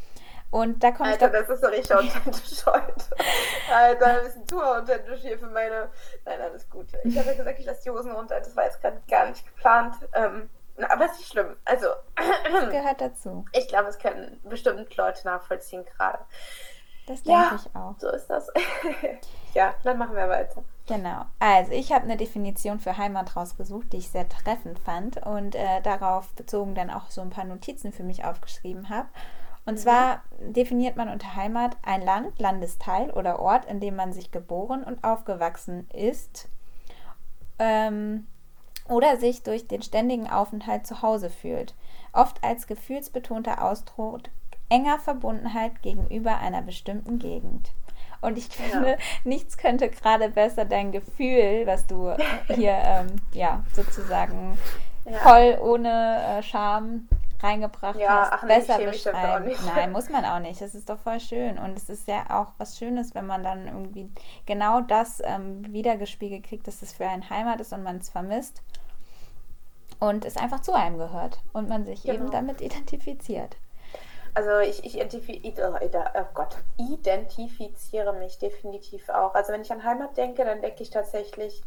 [0.52, 3.06] Und da kommt Alter, das ist so richtig authentisch heute.
[3.72, 5.90] Alter, wir sind zu authentisch hier für meine.
[6.26, 6.88] Nein, alles gut.
[7.04, 8.40] Ich habe ja gesagt, ich lasse die Hosen runter.
[8.40, 9.96] Das war jetzt gerade gar nicht geplant.
[10.14, 10.50] Ähm,
[10.86, 11.56] aber es ist nicht schlimm.
[11.66, 11.88] Also.
[12.16, 13.46] Das gehört dazu.
[13.54, 16.20] Ich glaube, es können bestimmt Leute nachvollziehen gerade.
[17.08, 17.96] Das denke ja, ich auch.
[17.98, 18.52] So ist das.
[19.56, 20.64] ja, dann machen wir weiter.
[20.88, 21.26] Genau.
[21.40, 25.82] Also, ich habe eine Definition für Heimat rausgesucht, die ich sehr treffend fand und äh,
[25.82, 29.08] darauf bezogen dann auch so ein paar Notizen für mich aufgeschrieben habe.
[29.66, 29.78] Und mhm.
[29.78, 34.84] zwar definiert man unter Heimat ein Land, Landesteil oder Ort, in dem man sich geboren
[34.84, 36.48] und aufgewachsen ist.
[37.58, 38.28] Ähm,
[38.90, 41.74] oder sich durch den ständigen Aufenthalt zu Hause fühlt,
[42.14, 44.22] oft als gefühlsbetonter Ausdruck
[44.70, 47.72] enger Verbundenheit gegenüber einer bestimmten Gegend.
[48.22, 48.98] Und ich finde, ja.
[49.24, 52.16] nichts könnte gerade besser dein Gefühl, was du
[52.48, 54.58] hier ähm, ja sozusagen
[55.06, 55.18] ja.
[55.20, 57.08] voll ohne äh, Scham
[57.42, 59.52] reingebracht ja, hast, ach, besser beschreiben.
[59.66, 60.62] Nein, muss man auch nicht.
[60.62, 61.58] Das ist doch voll schön.
[61.58, 64.10] Und es ist ja auch was Schönes, wenn man dann irgendwie
[64.46, 68.62] genau das ähm, wiedergespiegelt kriegt, dass es für einen Heimat ist und man es vermisst
[70.00, 72.16] und es einfach zu einem gehört und man sich genau.
[72.16, 73.58] eben damit identifiziert.
[74.34, 75.80] Also ich, ich identifiziere,
[76.16, 79.34] oh Gott, identifiziere mich definitiv auch.
[79.34, 81.64] Also wenn ich an Heimat denke, dann denke ich tatsächlich,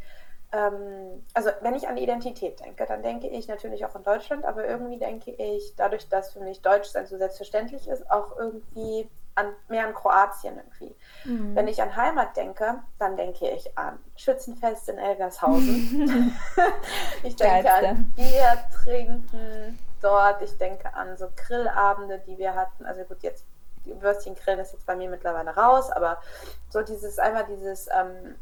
[0.52, 4.66] ähm, also wenn ich an Identität denke, dann denke ich natürlich auch an Deutschland, aber
[4.66, 9.86] irgendwie denke ich, dadurch, dass für mich Deutschsein so selbstverständlich ist, auch irgendwie an, mehr
[9.86, 10.94] an Kroatien irgendwie.
[11.24, 11.54] Mhm.
[11.54, 16.36] Wenn ich an Heimat denke, dann denke ich an Schützenfest in Elgershausen.
[17.22, 17.88] ich denke Geilste.
[17.88, 20.42] an Bier trinken dort.
[20.42, 22.84] Ich denke an so Grillabende, die wir hatten.
[22.84, 23.46] Also gut, jetzt
[23.84, 26.20] Würstchen grillen ist jetzt bei mir mittlerweile raus, aber
[26.68, 28.36] so dieses, einmal dieses ähm,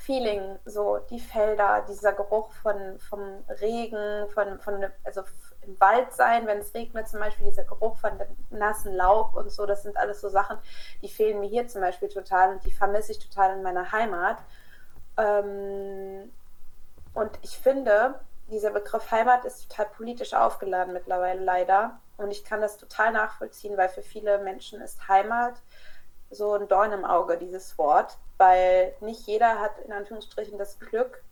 [0.00, 5.22] Feeling, so die Felder, dieser Geruch von, vom Regen, von, von also
[5.62, 9.50] im Wald sein, wenn es regnet zum Beispiel, dieser Geruch von dem nassen Laub und
[9.50, 10.56] so, das sind alles so Sachen,
[11.02, 14.38] die fehlen mir hier zum Beispiel total und die vermisse ich total in meiner Heimat.
[15.18, 16.32] Ähm,
[17.12, 18.14] und ich finde,
[18.50, 22.00] dieser Begriff Heimat ist total politisch aufgeladen mittlerweile leider.
[22.16, 25.54] Und ich kann das total nachvollziehen, weil für viele Menschen ist Heimat
[26.30, 31.22] so ein Dorn im Auge, dieses Wort, weil nicht jeder hat in Anführungsstrichen das Glück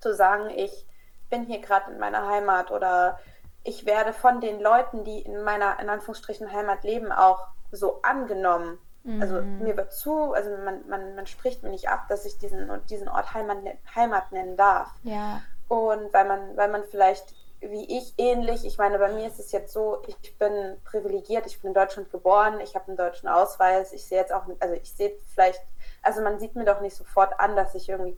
[0.00, 0.86] zu sagen, ich
[1.30, 3.18] bin hier gerade in meiner Heimat oder
[3.64, 8.78] ich werde von den Leuten, die in meiner in Anführungsstrichen Heimat leben, auch so angenommen.
[9.02, 9.22] Mhm.
[9.22, 12.70] Also mir wird zu, also man, man, man spricht mir nicht ab, dass ich diesen,
[12.88, 13.58] diesen Ort Heimat,
[13.94, 14.90] Heimat nennen darf.
[15.02, 15.42] Ja.
[15.68, 17.34] Und weil man, weil man vielleicht
[17.70, 18.64] wie ich ähnlich.
[18.64, 22.10] Ich meine, bei mir ist es jetzt so, ich bin privilegiert, ich bin in Deutschland
[22.10, 25.60] geboren, ich habe einen deutschen Ausweis, ich sehe jetzt auch, also ich sehe vielleicht,
[26.02, 28.16] also man sieht mir doch nicht sofort an, dass ich irgendwie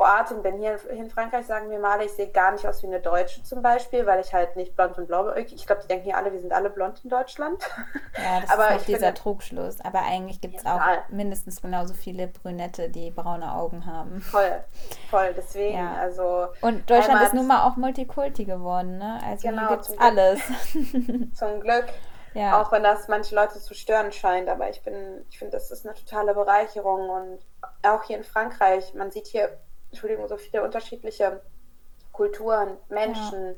[0.00, 0.56] Kroatin bin.
[0.56, 3.60] Hier in Frankreich sagen wir mal, ich sehe gar nicht aus wie eine Deutsche zum
[3.60, 5.44] Beispiel, weil ich halt nicht blond und blau bin.
[5.44, 7.62] Ich glaube, die denken hier alle, wir sind alle blond in Deutschland.
[8.16, 9.80] Ja, das Aber ist halt dieser finde, Trugschluss.
[9.82, 14.20] Aber eigentlich gibt es auch mindestens genauso viele Brünette, die braune Augen haben.
[14.20, 14.64] Voll,
[15.10, 15.32] voll.
[15.36, 15.94] Deswegen, ja.
[15.94, 16.48] also.
[16.60, 19.20] Und Deutschland ist nun mal auch Multikulti geworden, ne?
[19.24, 20.40] Also genau, hier gibt's alles.
[21.34, 21.86] zum Glück.
[22.34, 22.60] Ja.
[22.60, 25.86] Auch wenn das manche Leute zu stören scheint, aber ich bin, ich finde, das ist
[25.86, 27.38] eine totale Bereicherung und
[27.82, 29.50] auch hier in Frankreich, man sieht hier
[29.90, 31.42] Entschuldigung, so viele unterschiedliche
[32.12, 33.56] Kulturen, Menschen.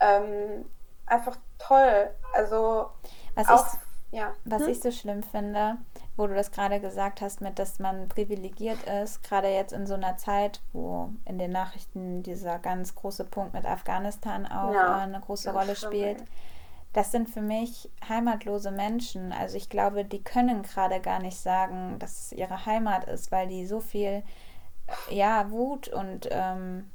[0.00, 0.18] Ja.
[0.18, 0.66] Ähm,
[1.06, 2.10] einfach toll.
[2.32, 2.90] Also
[3.34, 4.34] was auch, ich, ja.
[4.44, 4.68] Was hm?
[4.68, 5.78] ich so schlimm finde,
[6.16, 9.94] wo du das gerade gesagt hast, mit dass man privilegiert ist, gerade jetzt in so
[9.94, 15.20] einer Zeit, wo in den Nachrichten dieser ganz große Punkt mit Afghanistan auch ja, eine
[15.20, 16.22] große Rolle spielt.
[16.92, 19.32] Das sind für mich heimatlose Menschen.
[19.32, 23.48] Also ich glaube, die können gerade gar nicht sagen, dass es ihre Heimat ist, weil
[23.48, 24.22] die so viel
[25.10, 26.90] ja, Wut und ähm,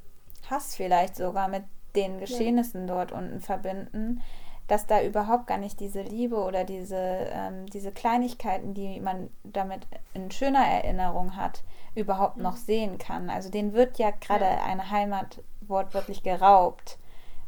[0.49, 1.63] Hass vielleicht sogar mit
[1.95, 2.95] den Geschehnissen ja.
[2.95, 4.21] dort unten verbinden,
[4.67, 9.87] dass da überhaupt gar nicht diese Liebe oder diese, ähm, diese Kleinigkeiten, die man damit
[10.13, 11.63] in schöner Erinnerung hat,
[11.95, 12.43] überhaupt mhm.
[12.43, 13.29] noch sehen kann.
[13.29, 14.63] Also denen wird ja gerade ja.
[14.63, 16.99] eine Heimat wortwörtlich geraubt.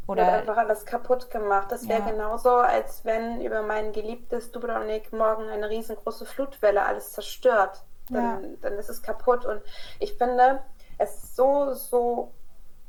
[0.08, 1.72] Oder wird einfach alles kaputt gemacht.
[1.72, 2.10] Das wäre ja.
[2.10, 8.50] genauso, als wenn über mein geliebtes Dubrovnik morgen eine riesengroße Flutwelle alles zerstört dann, ja.
[8.62, 9.46] dann ist es kaputt.
[9.46, 9.62] Und
[10.00, 10.62] ich finde,
[10.98, 12.32] es ist so, so,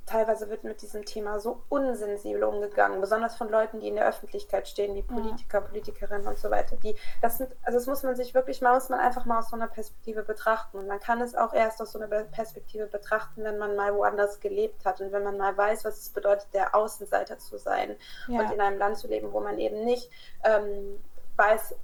[0.06, 4.68] teilweise wird mit diesem Thema so unsensibel umgegangen, besonders von Leuten, die in der Öffentlichkeit
[4.68, 5.66] stehen, wie Politiker, ja.
[5.66, 6.76] Politikerinnen und so weiter.
[6.76, 9.50] Die, das sind, also das muss man sich wirklich mal, muss man einfach mal aus
[9.50, 10.78] so einer Perspektive betrachten.
[10.78, 14.40] Und man kann es auch erst aus so einer Perspektive betrachten, wenn man mal woanders
[14.40, 17.96] gelebt hat und wenn man mal weiß, was es bedeutet, der Außenseiter zu sein
[18.28, 18.40] ja.
[18.40, 20.10] und in einem Land zu leben, wo man eben nicht
[20.44, 20.98] ähm,
[21.36, 21.74] weiß,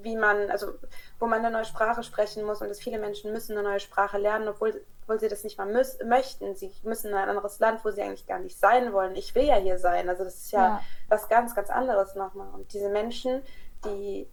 [0.00, 0.72] wie man, also
[1.18, 4.18] wo man eine neue Sprache sprechen muss und dass viele Menschen müssen eine neue Sprache
[4.18, 6.56] lernen, obwohl, obwohl sie das nicht mal müß, möchten.
[6.56, 9.14] Sie müssen in ein anderes Land, wo sie eigentlich gar nicht sein wollen.
[9.14, 10.08] Ich will ja hier sein.
[10.08, 10.80] Also das ist ja, ja.
[11.08, 12.48] was ganz, ganz anderes nochmal.
[12.54, 13.42] Und diese Menschen,
[13.84, 14.26] die,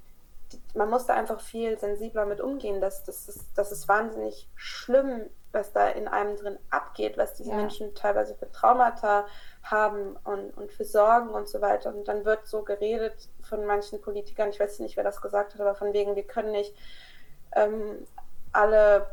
[0.51, 2.79] die, man muss da einfach viel sensibler mit umgehen.
[2.79, 7.51] Das, das, ist, das ist wahnsinnig schlimm, was da in einem drin abgeht, was diese
[7.51, 7.55] ja.
[7.55, 9.25] Menschen teilweise für Traumata
[9.63, 11.93] haben und, und für Sorgen und so weiter.
[11.93, 15.61] Und dann wird so geredet von manchen Politikern, ich weiß nicht, wer das gesagt hat,
[15.61, 16.75] aber von wegen, wir können nicht
[17.55, 18.05] ähm,
[18.51, 19.07] alle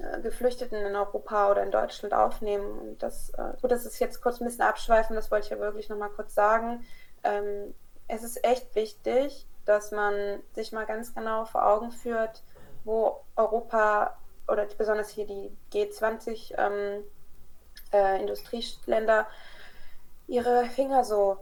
[0.00, 2.78] äh, Geflüchteten in Europa oder in Deutschland aufnehmen.
[2.78, 5.58] Und das, äh, gut, das ist jetzt kurz ein bisschen abschweifen, das wollte ich ja
[5.58, 6.84] wirklich nochmal kurz sagen.
[7.24, 7.74] Ähm,
[8.08, 12.42] es ist echt wichtig, dass man sich mal ganz genau vor Augen führt,
[12.84, 14.16] wo Europa
[14.52, 17.04] oder besonders hier die G20 ähm,
[17.92, 19.26] äh, Industrieländer
[20.28, 21.38] ihre Finger so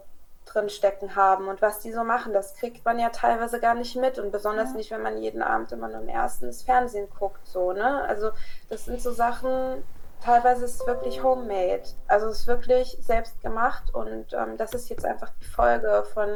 [0.46, 3.94] drin stecken haben und was die so machen, das kriegt man ja teilweise gar nicht
[3.96, 4.76] mit und besonders ja.
[4.76, 8.02] nicht, wenn man jeden Abend immer nur im ersten ins Fernsehen guckt, so, ne?
[8.02, 8.30] Also
[8.68, 9.84] das sind so Sachen,
[10.24, 14.88] teilweise ist es wirklich homemade, also es ist wirklich selbst gemacht und ähm, das ist
[14.88, 16.28] jetzt einfach die Folge von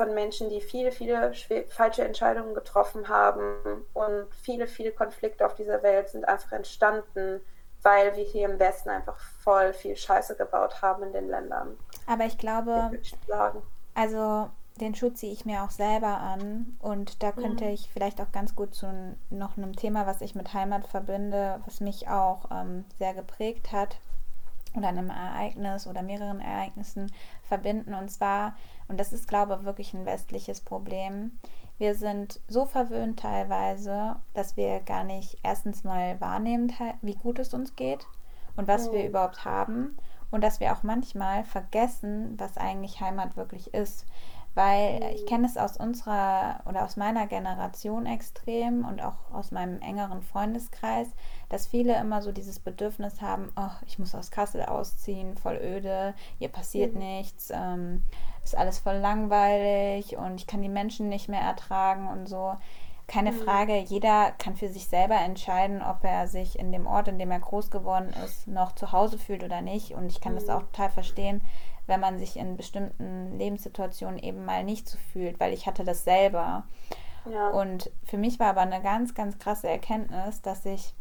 [0.00, 1.34] von Menschen, die viele, viele
[1.68, 7.42] falsche Entscheidungen getroffen haben und viele, viele Konflikte auf dieser Welt sind einfach entstanden,
[7.82, 11.76] weil wir hier im Westen einfach voll viel Scheiße gebaut haben in den Ländern.
[12.06, 13.14] Aber ich glaube, ich
[13.94, 14.48] also
[14.80, 17.72] den Schutz ziehe ich mir auch selber an und da könnte mhm.
[17.72, 18.86] ich vielleicht auch ganz gut zu
[19.28, 24.00] noch einem Thema, was ich mit Heimat verbinde, was mich auch ähm, sehr geprägt hat,
[24.76, 27.94] oder einem Ereignis oder mehreren Ereignissen verbinden.
[27.94, 28.56] Und zwar,
[28.90, 31.30] und das ist, glaube ich, wirklich ein westliches Problem,
[31.78, 37.54] wir sind so verwöhnt teilweise, dass wir gar nicht erstens mal wahrnehmen, wie gut es
[37.54, 38.06] uns geht
[38.56, 38.92] und was mhm.
[38.92, 39.96] wir überhaupt haben.
[40.30, 44.04] Und dass wir auch manchmal vergessen, was eigentlich Heimat wirklich ist.
[44.54, 49.80] Weil ich kenne es aus unserer oder aus meiner Generation extrem und auch aus meinem
[49.80, 51.08] engeren Freundeskreis,
[51.48, 56.14] dass viele immer so dieses Bedürfnis haben, oh, ich muss aus Kassel ausziehen, voll öde,
[56.38, 57.00] hier passiert mhm.
[57.00, 58.02] nichts, ähm,
[58.44, 62.54] ist alles voll langweilig und ich kann die Menschen nicht mehr ertragen und so.
[63.06, 63.40] Keine mhm.
[63.40, 67.32] Frage, jeder kann für sich selber entscheiden, ob er sich in dem Ort, in dem
[67.32, 69.94] er groß geworden ist, noch zu Hause fühlt oder nicht.
[69.94, 70.36] Und ich kann mhm.
[70.38, 71.42] das auch total verstehen,
[71.86, 76.04] wenn man sich in bestimmten Lebenssituationen eben mal nicht so fühlt, weil ich hatte das
[76.04, 76.64] selber.
[77.28, 77.48] Ja.
[77.48, 80.94] Und für mich war aber eine ganz, ganz krasse Erkenntnis, dass ich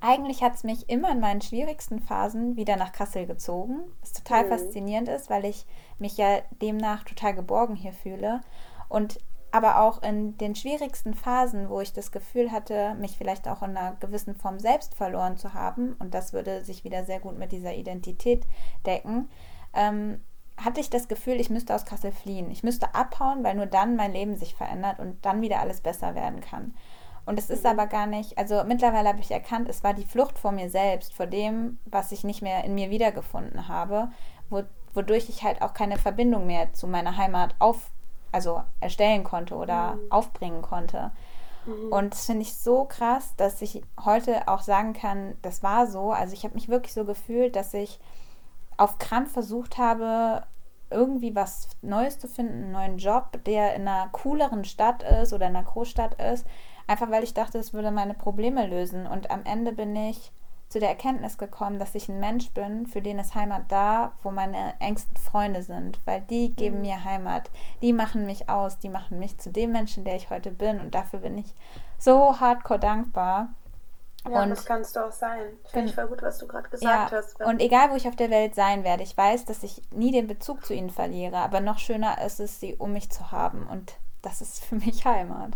[0.00, 4.44] eigentlich hat es mich immer in meinen schwierigsten Phasen wieder nach Kassel gezogen, was total
[4.44, 4.48] mhm.
[4.48, 5.66] faszinierend ist, weil ich
[5.98, 8.40] mich ja demnach total geborgen hier fühle.
[8.88, 9.18] Und
[9.52, 13.76] aber auch in den schwierigsten Phasen, wo ich das Gefühl hatte, mich vielleicht auch in
[13.76, 17.52] einer gewissen Form selbst verloren zu haben, und das würde sich wieder sehr gut mit
[17.52, 18.44] dieser Identität
[18.84, 19.30] decken,
[19.72, 20.20] ähm,
[20.58, 22.50] hatte ich das Gefühl, ich müsste aus Kassel fliehen.
[22.50, 26.14] Ich müsste abhauen, weil nur dann mein Leben sich verändert und dann wieder alles besser
[26.14, 26.74] werden kann.
[27.26, 27.70] Und es ist mhm.
[27.70, 31.12] aber gar nicht, also mittlerweile habe ich erkannt, es war die Flucht vor mir selbst,
[31.12, 34.10] vor dem, was ich nicht mehr in mir wiedergefunden habe,
[34.50, 37.90] wodurch ich halt auch keine Verbindung mehr zu meiner Heimat auf,
[38.32, 40.12] also erstellen konnte oder mhm.
[40.12, 41.12] aufbringen konnte.
[41.66, 41.92] Mhm.
[41.92, 46.12] Und das finde ich so krass, dass ich heute auch sagen kann, das war so.
[46.12, 47.98] Also ich habe mich wirklich so gefühlt, dass ich
[48.76, 50.42] auf Krampf versucht habe,
[50.90, 55.48] irgendwie was Neues zu finden, einen neuen Job, der in einer cooleren Stadt ist oder
[55.48, 56.46] in einer Großstadt ist,
[56.86, 59.06] einfach weil ich dachte, es würde meine Probleme lösen.
[59.06, 60.30] Und am Ende bin ich
[60.68, 64.30] zu der Erkenntnis gekommen, dass ich ein Mensch bin, für den ist Heimat da, wo
[64.30, 66.82] meine engsten Freunde sind, weil die geben mhm.
[66.82, 67.50] mir Heimat,
[67.82, 70.94] die machen mich aus, die machen mich zu dem Menschen, der ich heute bin und
[70.94, 71.54] dafür bin ich
[71.98, 73.50] so hardcore dankbar.
[74.28, 75.56] Ja, und das kannst du auch sein.
[75.66, 77.40] Finde ich voll gut, was du gerade gesagt ja, hast.
[77.40, 80.26] Und egal, wo ich auf der Welt sein werde, ich weiß, dass ich nie den
[80.26, 83.94] Bezug zu ihnen verliere, aber noch schöner ist es, sie um mich zu haben und
[84.22, 85.52] das ist für mich Heimat.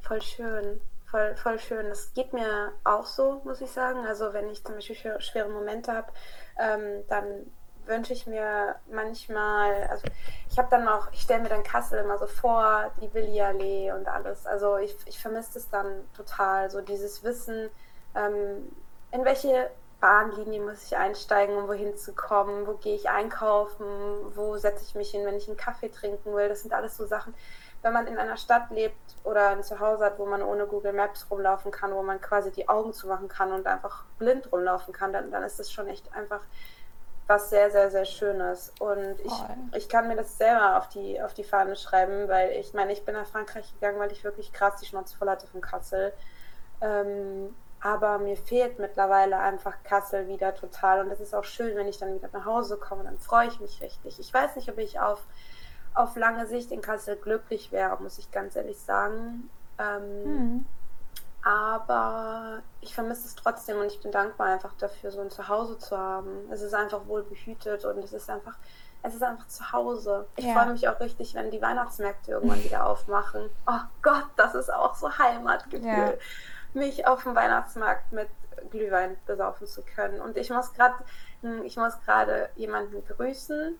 [0.00, 0.80] Voll schön
[1.12, 1.88] voll, voll schön.
[1.88, 4.04] Das geht mir auch so, muss ich sagen.
[4.06, 6.10] Also wenn ich zum Beispiel schwere Momente habe,
[6.58, 7.46] ähm, dann
[7.84, 10.04] wünsche ich mir manchmal, also
[10.48, 14.08] ich habe dann auch, ich stelle mir dann Kassel immer so vor, die Willi-Allee und
[14.08, 14.46] alles.
[14.46, 17.70] Also ich, ich vermisse es dann total, so dieses Wissen,
[18.14, 18.72] ähm,
[19.10, 19.70] in welche
[20.00, 23.84] Bahnlinie muss ich einsteigen, um wohin zu kommen, wo gehe ich einkaufen,
[24.34, 26.48] wo setze ich mich hin, wenn ich einen Kaffee trinken will.
[26.48, 27.34] Das sind alles so Sachen,
[27.82, 31.26] wenn man in einer Stadt lebt oder ein Zuhause hat, wo man ohne Google Maps
[31.30, 35.30] rumlaufen kann, wo man quasi die Augen zumachen kann und einfach blind rumlaufen kann, dann,
[35.30, 36.40] dann ist das schon echt einfach
[37.26, 38.72] was sehr, sehr, sehr Schönes.
[38.78, 39.32] Und ich,
[39.76, 43.04] ich kann mir das selber auf die, auf die Fahne schreiben, weil ich meine, ich
[43.04, 46.12] bin nach Frankreich gegangen, weil ich wirklich krass die Schnauze voll hatte von Kassel.
[46.80, 51.00] Ähm, aber mir fehlt mittlerweile einfach Kassel wieder total.
[51.00, 53.60] Und das ist auch schön, wenn ich dann wieder nach Hause komme, dann freue ich
[53.60, 54.20] mich richtig.
[54.20, 55.20] Ich weiß nicht, ob ich auf
[55.94, 59.50] auf lange Sicht in Kassel glücklich wäre, muss ich ganz ehrlich sagen.
[59.78, 60.66] Ähm, mhm.
[61.44, 65.98] Aber ich vermisse es trotzdem und ich bin dankbar einfach dafür, so ein Zuhause zu
[65.98, 66.48] haben.
[66.50, 68.54] Es ist einfach wohl behütet und es ist einfach,
[69.02, 70.26] es ist einfach zu Hause.
[70.36, 70.54] Ich ja.
[70.54, 73.50] freue mich auch richtig, wenn die Weihnachtsmärkte irgendwann wieder aufmachen.
[73.66, 75.82] Oh Gott, das ist auch so Heimatgefühl.
[75.88, 76.12] Ja.
[76.74, 78.28] Mich auf dem Weihnachtsmarkt mit
[78.70, 80.20] Glühwein besaufen zu können.
[80.20, 80.94] Und ich muss gerade,
[81.42, 83.78] hm, ich muss gerade jemanden grüßen,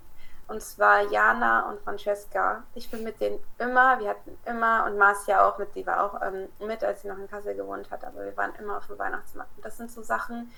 [0.52, 2.62] und zwar Jana und Francesca.
[2.74, 6.20] Ich bin mit denen immer, wir hatten immer, und Marcia auch mit, die war auch
[6.20, 8.98] ähm, mit, als sie noch in Kassel gewohnt hat, aber wir waren immer auf dem
[8.98, 9.50] Weihnachtsmarkt.
[9.56, 10.52] Und das sind so Sachen,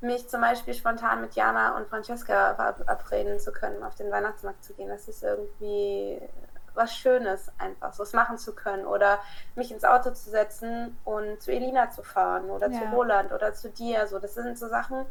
[0.00, 4.72] mich zum Beispiel spontan mit Jana und Francesca verabreden zu können, auf den Weihnachtsmarkt zu
[4.72, 4.88] gehen.
[4.88, 6.18] Das ist irgendwie
[6.72, 8.86] was Schönes, einfach so was machen zu können.
[8.86, 9.18] Oder
[9.54, 12.80] mich ins Auto zu setzen und zu Elina zu fahren oder ja.
[12.80, 14.06] zu Roland oder zu dir.
[14.06, 15.04] So, das sind so Sachen,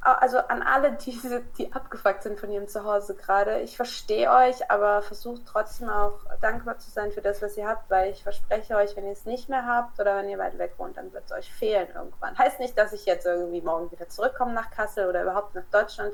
[0.00, 1.18] also an alle, die,
[1.58, 6.78] die abgefuckt sind von ihrem Zuhause gerade, ich verstehe euch, aber versucht trotzdem auch dankbar
[6.78, 9.48] zu sein für das, was ihr habt, weil ich verspreche euch, wenn ihr es nicht
[9.48, 12.38] mehr habt oder wenn ihr weit weg wohnt, dann wird es euch fehlen irgendwann.
[12.38, 16.12] Heißt nicht, dass ich jetzt irgendwie morgen wieder zurückkomme nach Kassel oder überhaupt nach Deutschland.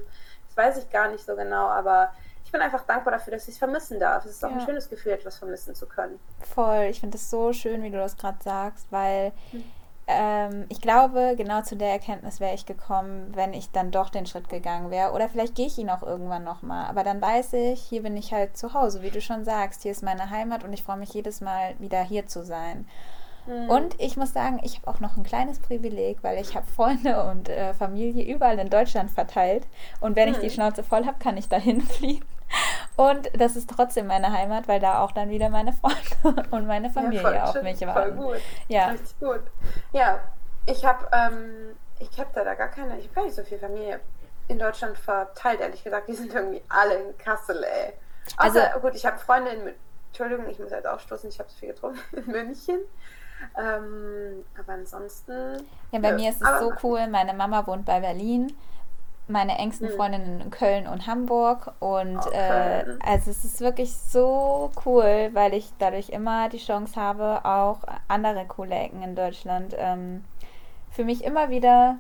[0.49, 2.13] Das weiß ich gar nicht so genau, aber
[2.45, 4.25] ich bin einfach dankbar dafür, dass ich es vermissen darf.
[4.25, 4.57] Es ist auch ja.
[4.57, 6.19] ein schönes Gefühl, etwas vermissen zu können.
[6.55, 9.33] Voll, ich finde es so schön, wie du das gerade sagst, weil.
[9.51, 9.65] Hm
[10.07, 14.27] ähm, ich glaube, genau zu der Erkenntnis wäre ich gekommen, wenn ich dann doch den
[14.27, 15.13] Schritt gegangen wäre.
[15.13, 16.87] Oder vielleicht gehe ich ihn auch irgendwann nochmal.
[16.87, 19.83] Aber dann weiß ich, hier bin ich halt zu Hause, wie du schon sagst.
[19.83, 22.87] Hier ist meine Heimat und ich freue mich jedes Mal wieder hier zu sein.
[23.47, 23.71] Mhm.
[23.71, 27.25] Und ich muss sagen, ich habe auch noch ein kleines Privileg, weil ich habe Freunde
[27.25, 29.67] und äh, Familie überall in Deutschland verteilt.
[30.01, 30.35] Und wenn mhm.
[30.35, 30.55] ich die hm.
[30.55, 32.25] Schnauze voll habe, kann ich dahin fliegen.
[32.97, 36.91] Und das ist trotzdem meine Heimat, weil da auch dann wieder meine Freunde und meine
[36.91, 38.17] Familie ja, auf mich warten.
[38.17, 38.43] Voll gut.
[38.69, 38.89] Ja.
[38.89, 39.43] Richtig gut.
[39.93, 40.21] Ja,
[40.67, 43.59] ich habe ähm, ich habe da, da gar keine, ich habe gar nicht so viel
[43.59, 44.01] Familie
[44.49, 46.09] in Deutschland verteilt, ehrlich gesagt.
[46.09, 47.95] Die sind irgendwie alle in Kassel, ey.
[48.37, 49.75] Außer, also, gut, ich habe Freunde in,
[50.09, 52.81] Entschuldigung, ich muss jetzt aufstoßen, ich habe zu viel getrunken, in München.
[53.59, 55.67] Ähm, aber ansonsten.
[55.91, 57.07] Ja, bei ja, mir ist es so cool.
[57.09, 58.57] Meine Mama wohnt bei Berlin
[59.27, 59.97] meine engsten hm.
[59.97, 61.73] Freundinnen in Köln und Hamburg.
[61.81, 62.81] Und okay.
[62.81, 67.81] äh, also es ist wirklich so cool, weil ich dadurch immer die Chance habe, auch
[68.09, 70.25] andere coole Ecken in Deutschland ähm,
[70.91, 71.99] für mich immer wieder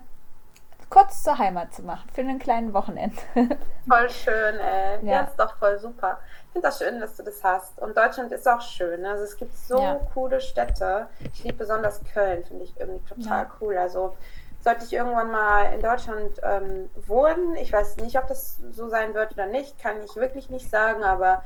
[0.90, 3.16] kurz zur Heimat zu machen, für einen kleinen Wochenende.
[3.88, 5.04] Voll schön, ey.
[5.04, 6.20] Ja, ja ist doch voll super.
[6.46, 7.80] Ich finde das schön, dass du das hast.
[7.80, 9.04] Und Deutschland ist auch schön.
[9.04, 9.98] Also es gibt so ja.
[10.14, 11.08] coole Städte.
[11.32, 13.50] Ich liebe besonders Köln, finde ich irgendwie total ja.
[13.60, 13.76] cool.
[13.76, 14.16] Also
[14.64, 19.12] sollte ich irgendwann mal in Deutschland ähm, wohnen, ich weiß nicht, ob das so sein
[19.12, 21.42] wird oder nicht, kann ich wirklich nicht sagen, aber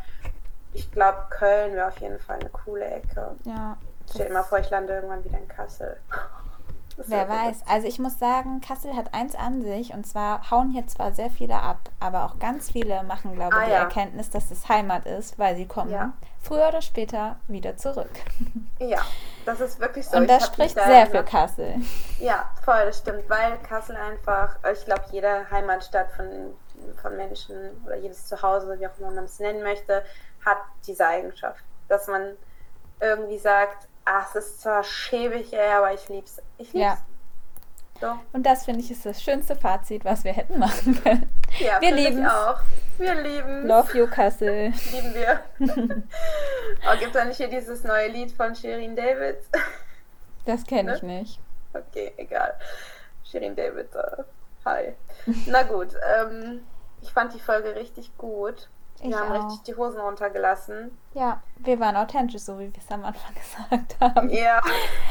[0.72, 3.34] ich glaube, Köln wäre auf jeden Fall eine coole Ecke.
[3.42, 3.76] Ja.
[4.08, 5.96] Stell dir mal vor, ich lande irgendwann wieder in Kassel.
[7.06, 7.62] Wer weiß.
[7.68, 11.30] Also ich muss sagen, Kassel hat eins an sich und zwar hauen hier zwar sehr
[11.30, 13.78] viele ab, aber auch ganz viele machen, glaube ich, ah, die ja.
[13.78, 16.12] Erkenntnis, dass es Heimat ist, weil sie kommen ja.
[16.42, 18.10] früher oder später wieder zurück.
[18.80, 19.00] Ja,
[19.48, 20.18] das ist wirklich so.
[20.18, 21.76] Und das spricht sehr für Kassel.
[22.18, 26.54] Ja, voll, das stimmt, weil Kassel einfach, ich glaube, jede Heimatstadt von,
[27.00, 30.04] von Menschen oder jedes Zuhause, wie auch immer man es nennen möchte,
[30.44, 32.36] hat diese Eigenschaft, dass man
[33.00, 36.42] irgendwie sagt, ach, es ist zwar schäbig, ey, aber ich lieb's.
[36.58, 36.84] Ich lieb's.
[36.84, 36.98] Ja.
[38.00, 38.18] So.
[38.32, 41.28] Und das finde ich ist das schönste Fazit, was wir hätten machen können.
[41.58, 42.60] Ja, wir lieben auch.
[42.98, 43.66] Wir lieben.
[43.66, 44.72] Love you, Kassel.
[44.92, 45.40] Lieben wir.
[46.86, 49.38] oh, gibt es nicht hier dieses neue Lied von Shirin David?
[50.44, 50.96] Das kenne ne?
[50.96, 51.40] ich nicht.
[51.74, 52.54] Okay, egal.
[53.24, 54.22] Shirin David, uh,
[54.64, 54.94] hi.
[55.46, 56.62] Na gut, ähm,
[57.02, 58.68] ich fand die Folge richtig gut.
[59.00, 59.46] Ich wir haben auch.
[59.46, 60.96] richtig die Hosen runtergelassen.
[61.14, 63.34] Ja, wir waren authentisch, so wie wir es am Anfang
[63.68, 64.30] gesagt haben.
[64.30, 64.60] Ja.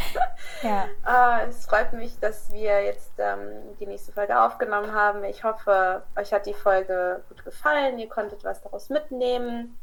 [0.63, 0.85] ja.
[1.03, 3.39] Ah, es freut mich, dass wir jetzt ähm,
[3.79, 5.23] die nächste Folge aufgenommen haben.
[5.23, 7.97] Ich hoffe, euch hat die Folge gut gefallen.
[7.99, 9.77] Ihr konntet was daraus mitnehmen.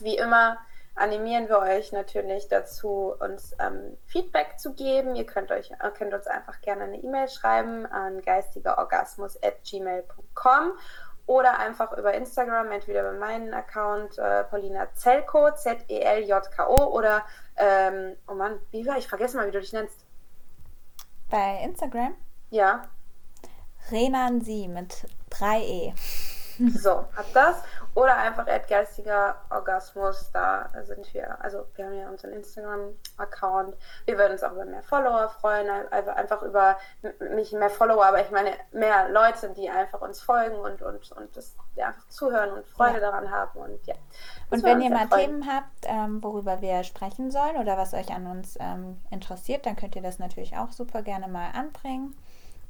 [0.00, 0.56] Wie immer
[0.94, 5.16] animieren wir euch natürlich dazu, uns ähm, Feedback zu geben.
[5.16, 10.72] Ihr könnt, euch, äh, könnt uns einfach gerne eine E-Mail schreiben an geistigerorgasmus.gmail.com
[11.26, 17.24] oder einfach über Instagram, entweder bei meinem Account äh, Paulina Zelko, Z-E-L-J-K-O oder,
[17.56, 19.08] ähm, oh Mann, wie war ich?
[19.08, 20.04] Vergesse mal, wie du dich nennst.
[21.30, 22.14] Bei Instagram?
[22.50, 22.82] Ja.
[23.90, 25.94] Renansi mit 3E.
[26.76, 27.62] So, habt das.
[27.94, 33.76] Oder einfach geistiger Orgasmus, da sind wir, also wir haben ja unseren Instagram-Account.
[34.04, 36.76] Wir würden uns auch über mehr Follower freuen, also einfach über
[37.34, 41.36] nicht mehr Follower, aber ich meine mehr Leute, die einfach uns folgen und, und, und
[41.36, 43.00] das ja, einfach zuhören und Freude ja.
[43.00, 43.58] daran haben.
[43.58, 43.94] Und ja.
[44.50, 45.08] Und wenn ihr mal.
[45.08, 49.76] Themen habt, ähm, worüber wir sprechen sollen oder was euch an uns ähm, interessiert, dann
[49.76, 52.16] könnt ihr das natürlich auch super gerne mal anbringen.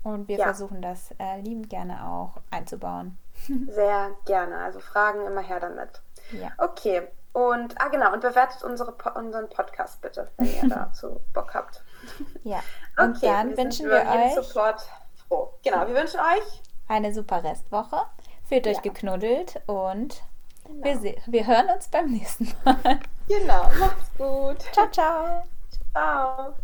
[0.03, 0.45] Und wir ja.
[0.45, 3.19] versuchen das äh, liebend gerne auch einzubauen.
[3.69, 4.59] Sehr gerne.
[4.59, 6.01] Also Fragen immer her damit.
[6.33, 6.51] Ja.
[6.59, 7.09] Okay.
[7.33, 11.85] Und, ah genau, und bewertet unsere, unseren Podcast bitte, wenn ihr dazu Bock habt.
[12.43, 12.61] Ja.
[12.99, 14.83] Und okay, dann wir wünschen wir euch Support
[15.29, 15.55] froh.
[15.63, 18.03] Genau, wir wünschen euch eine super Restwoche.
[18.49, 20.23] Fühlt euch geknuddelt und
[20.65, 21.03] genau.
[21.03, 22.99] wir, wir hören uns beim nächsten Mal.
[23.29, 24.61] Genau, macht's gut.
[24.73, 25.45] Ciao, ciao.
[25.93, 26.55] Ciao.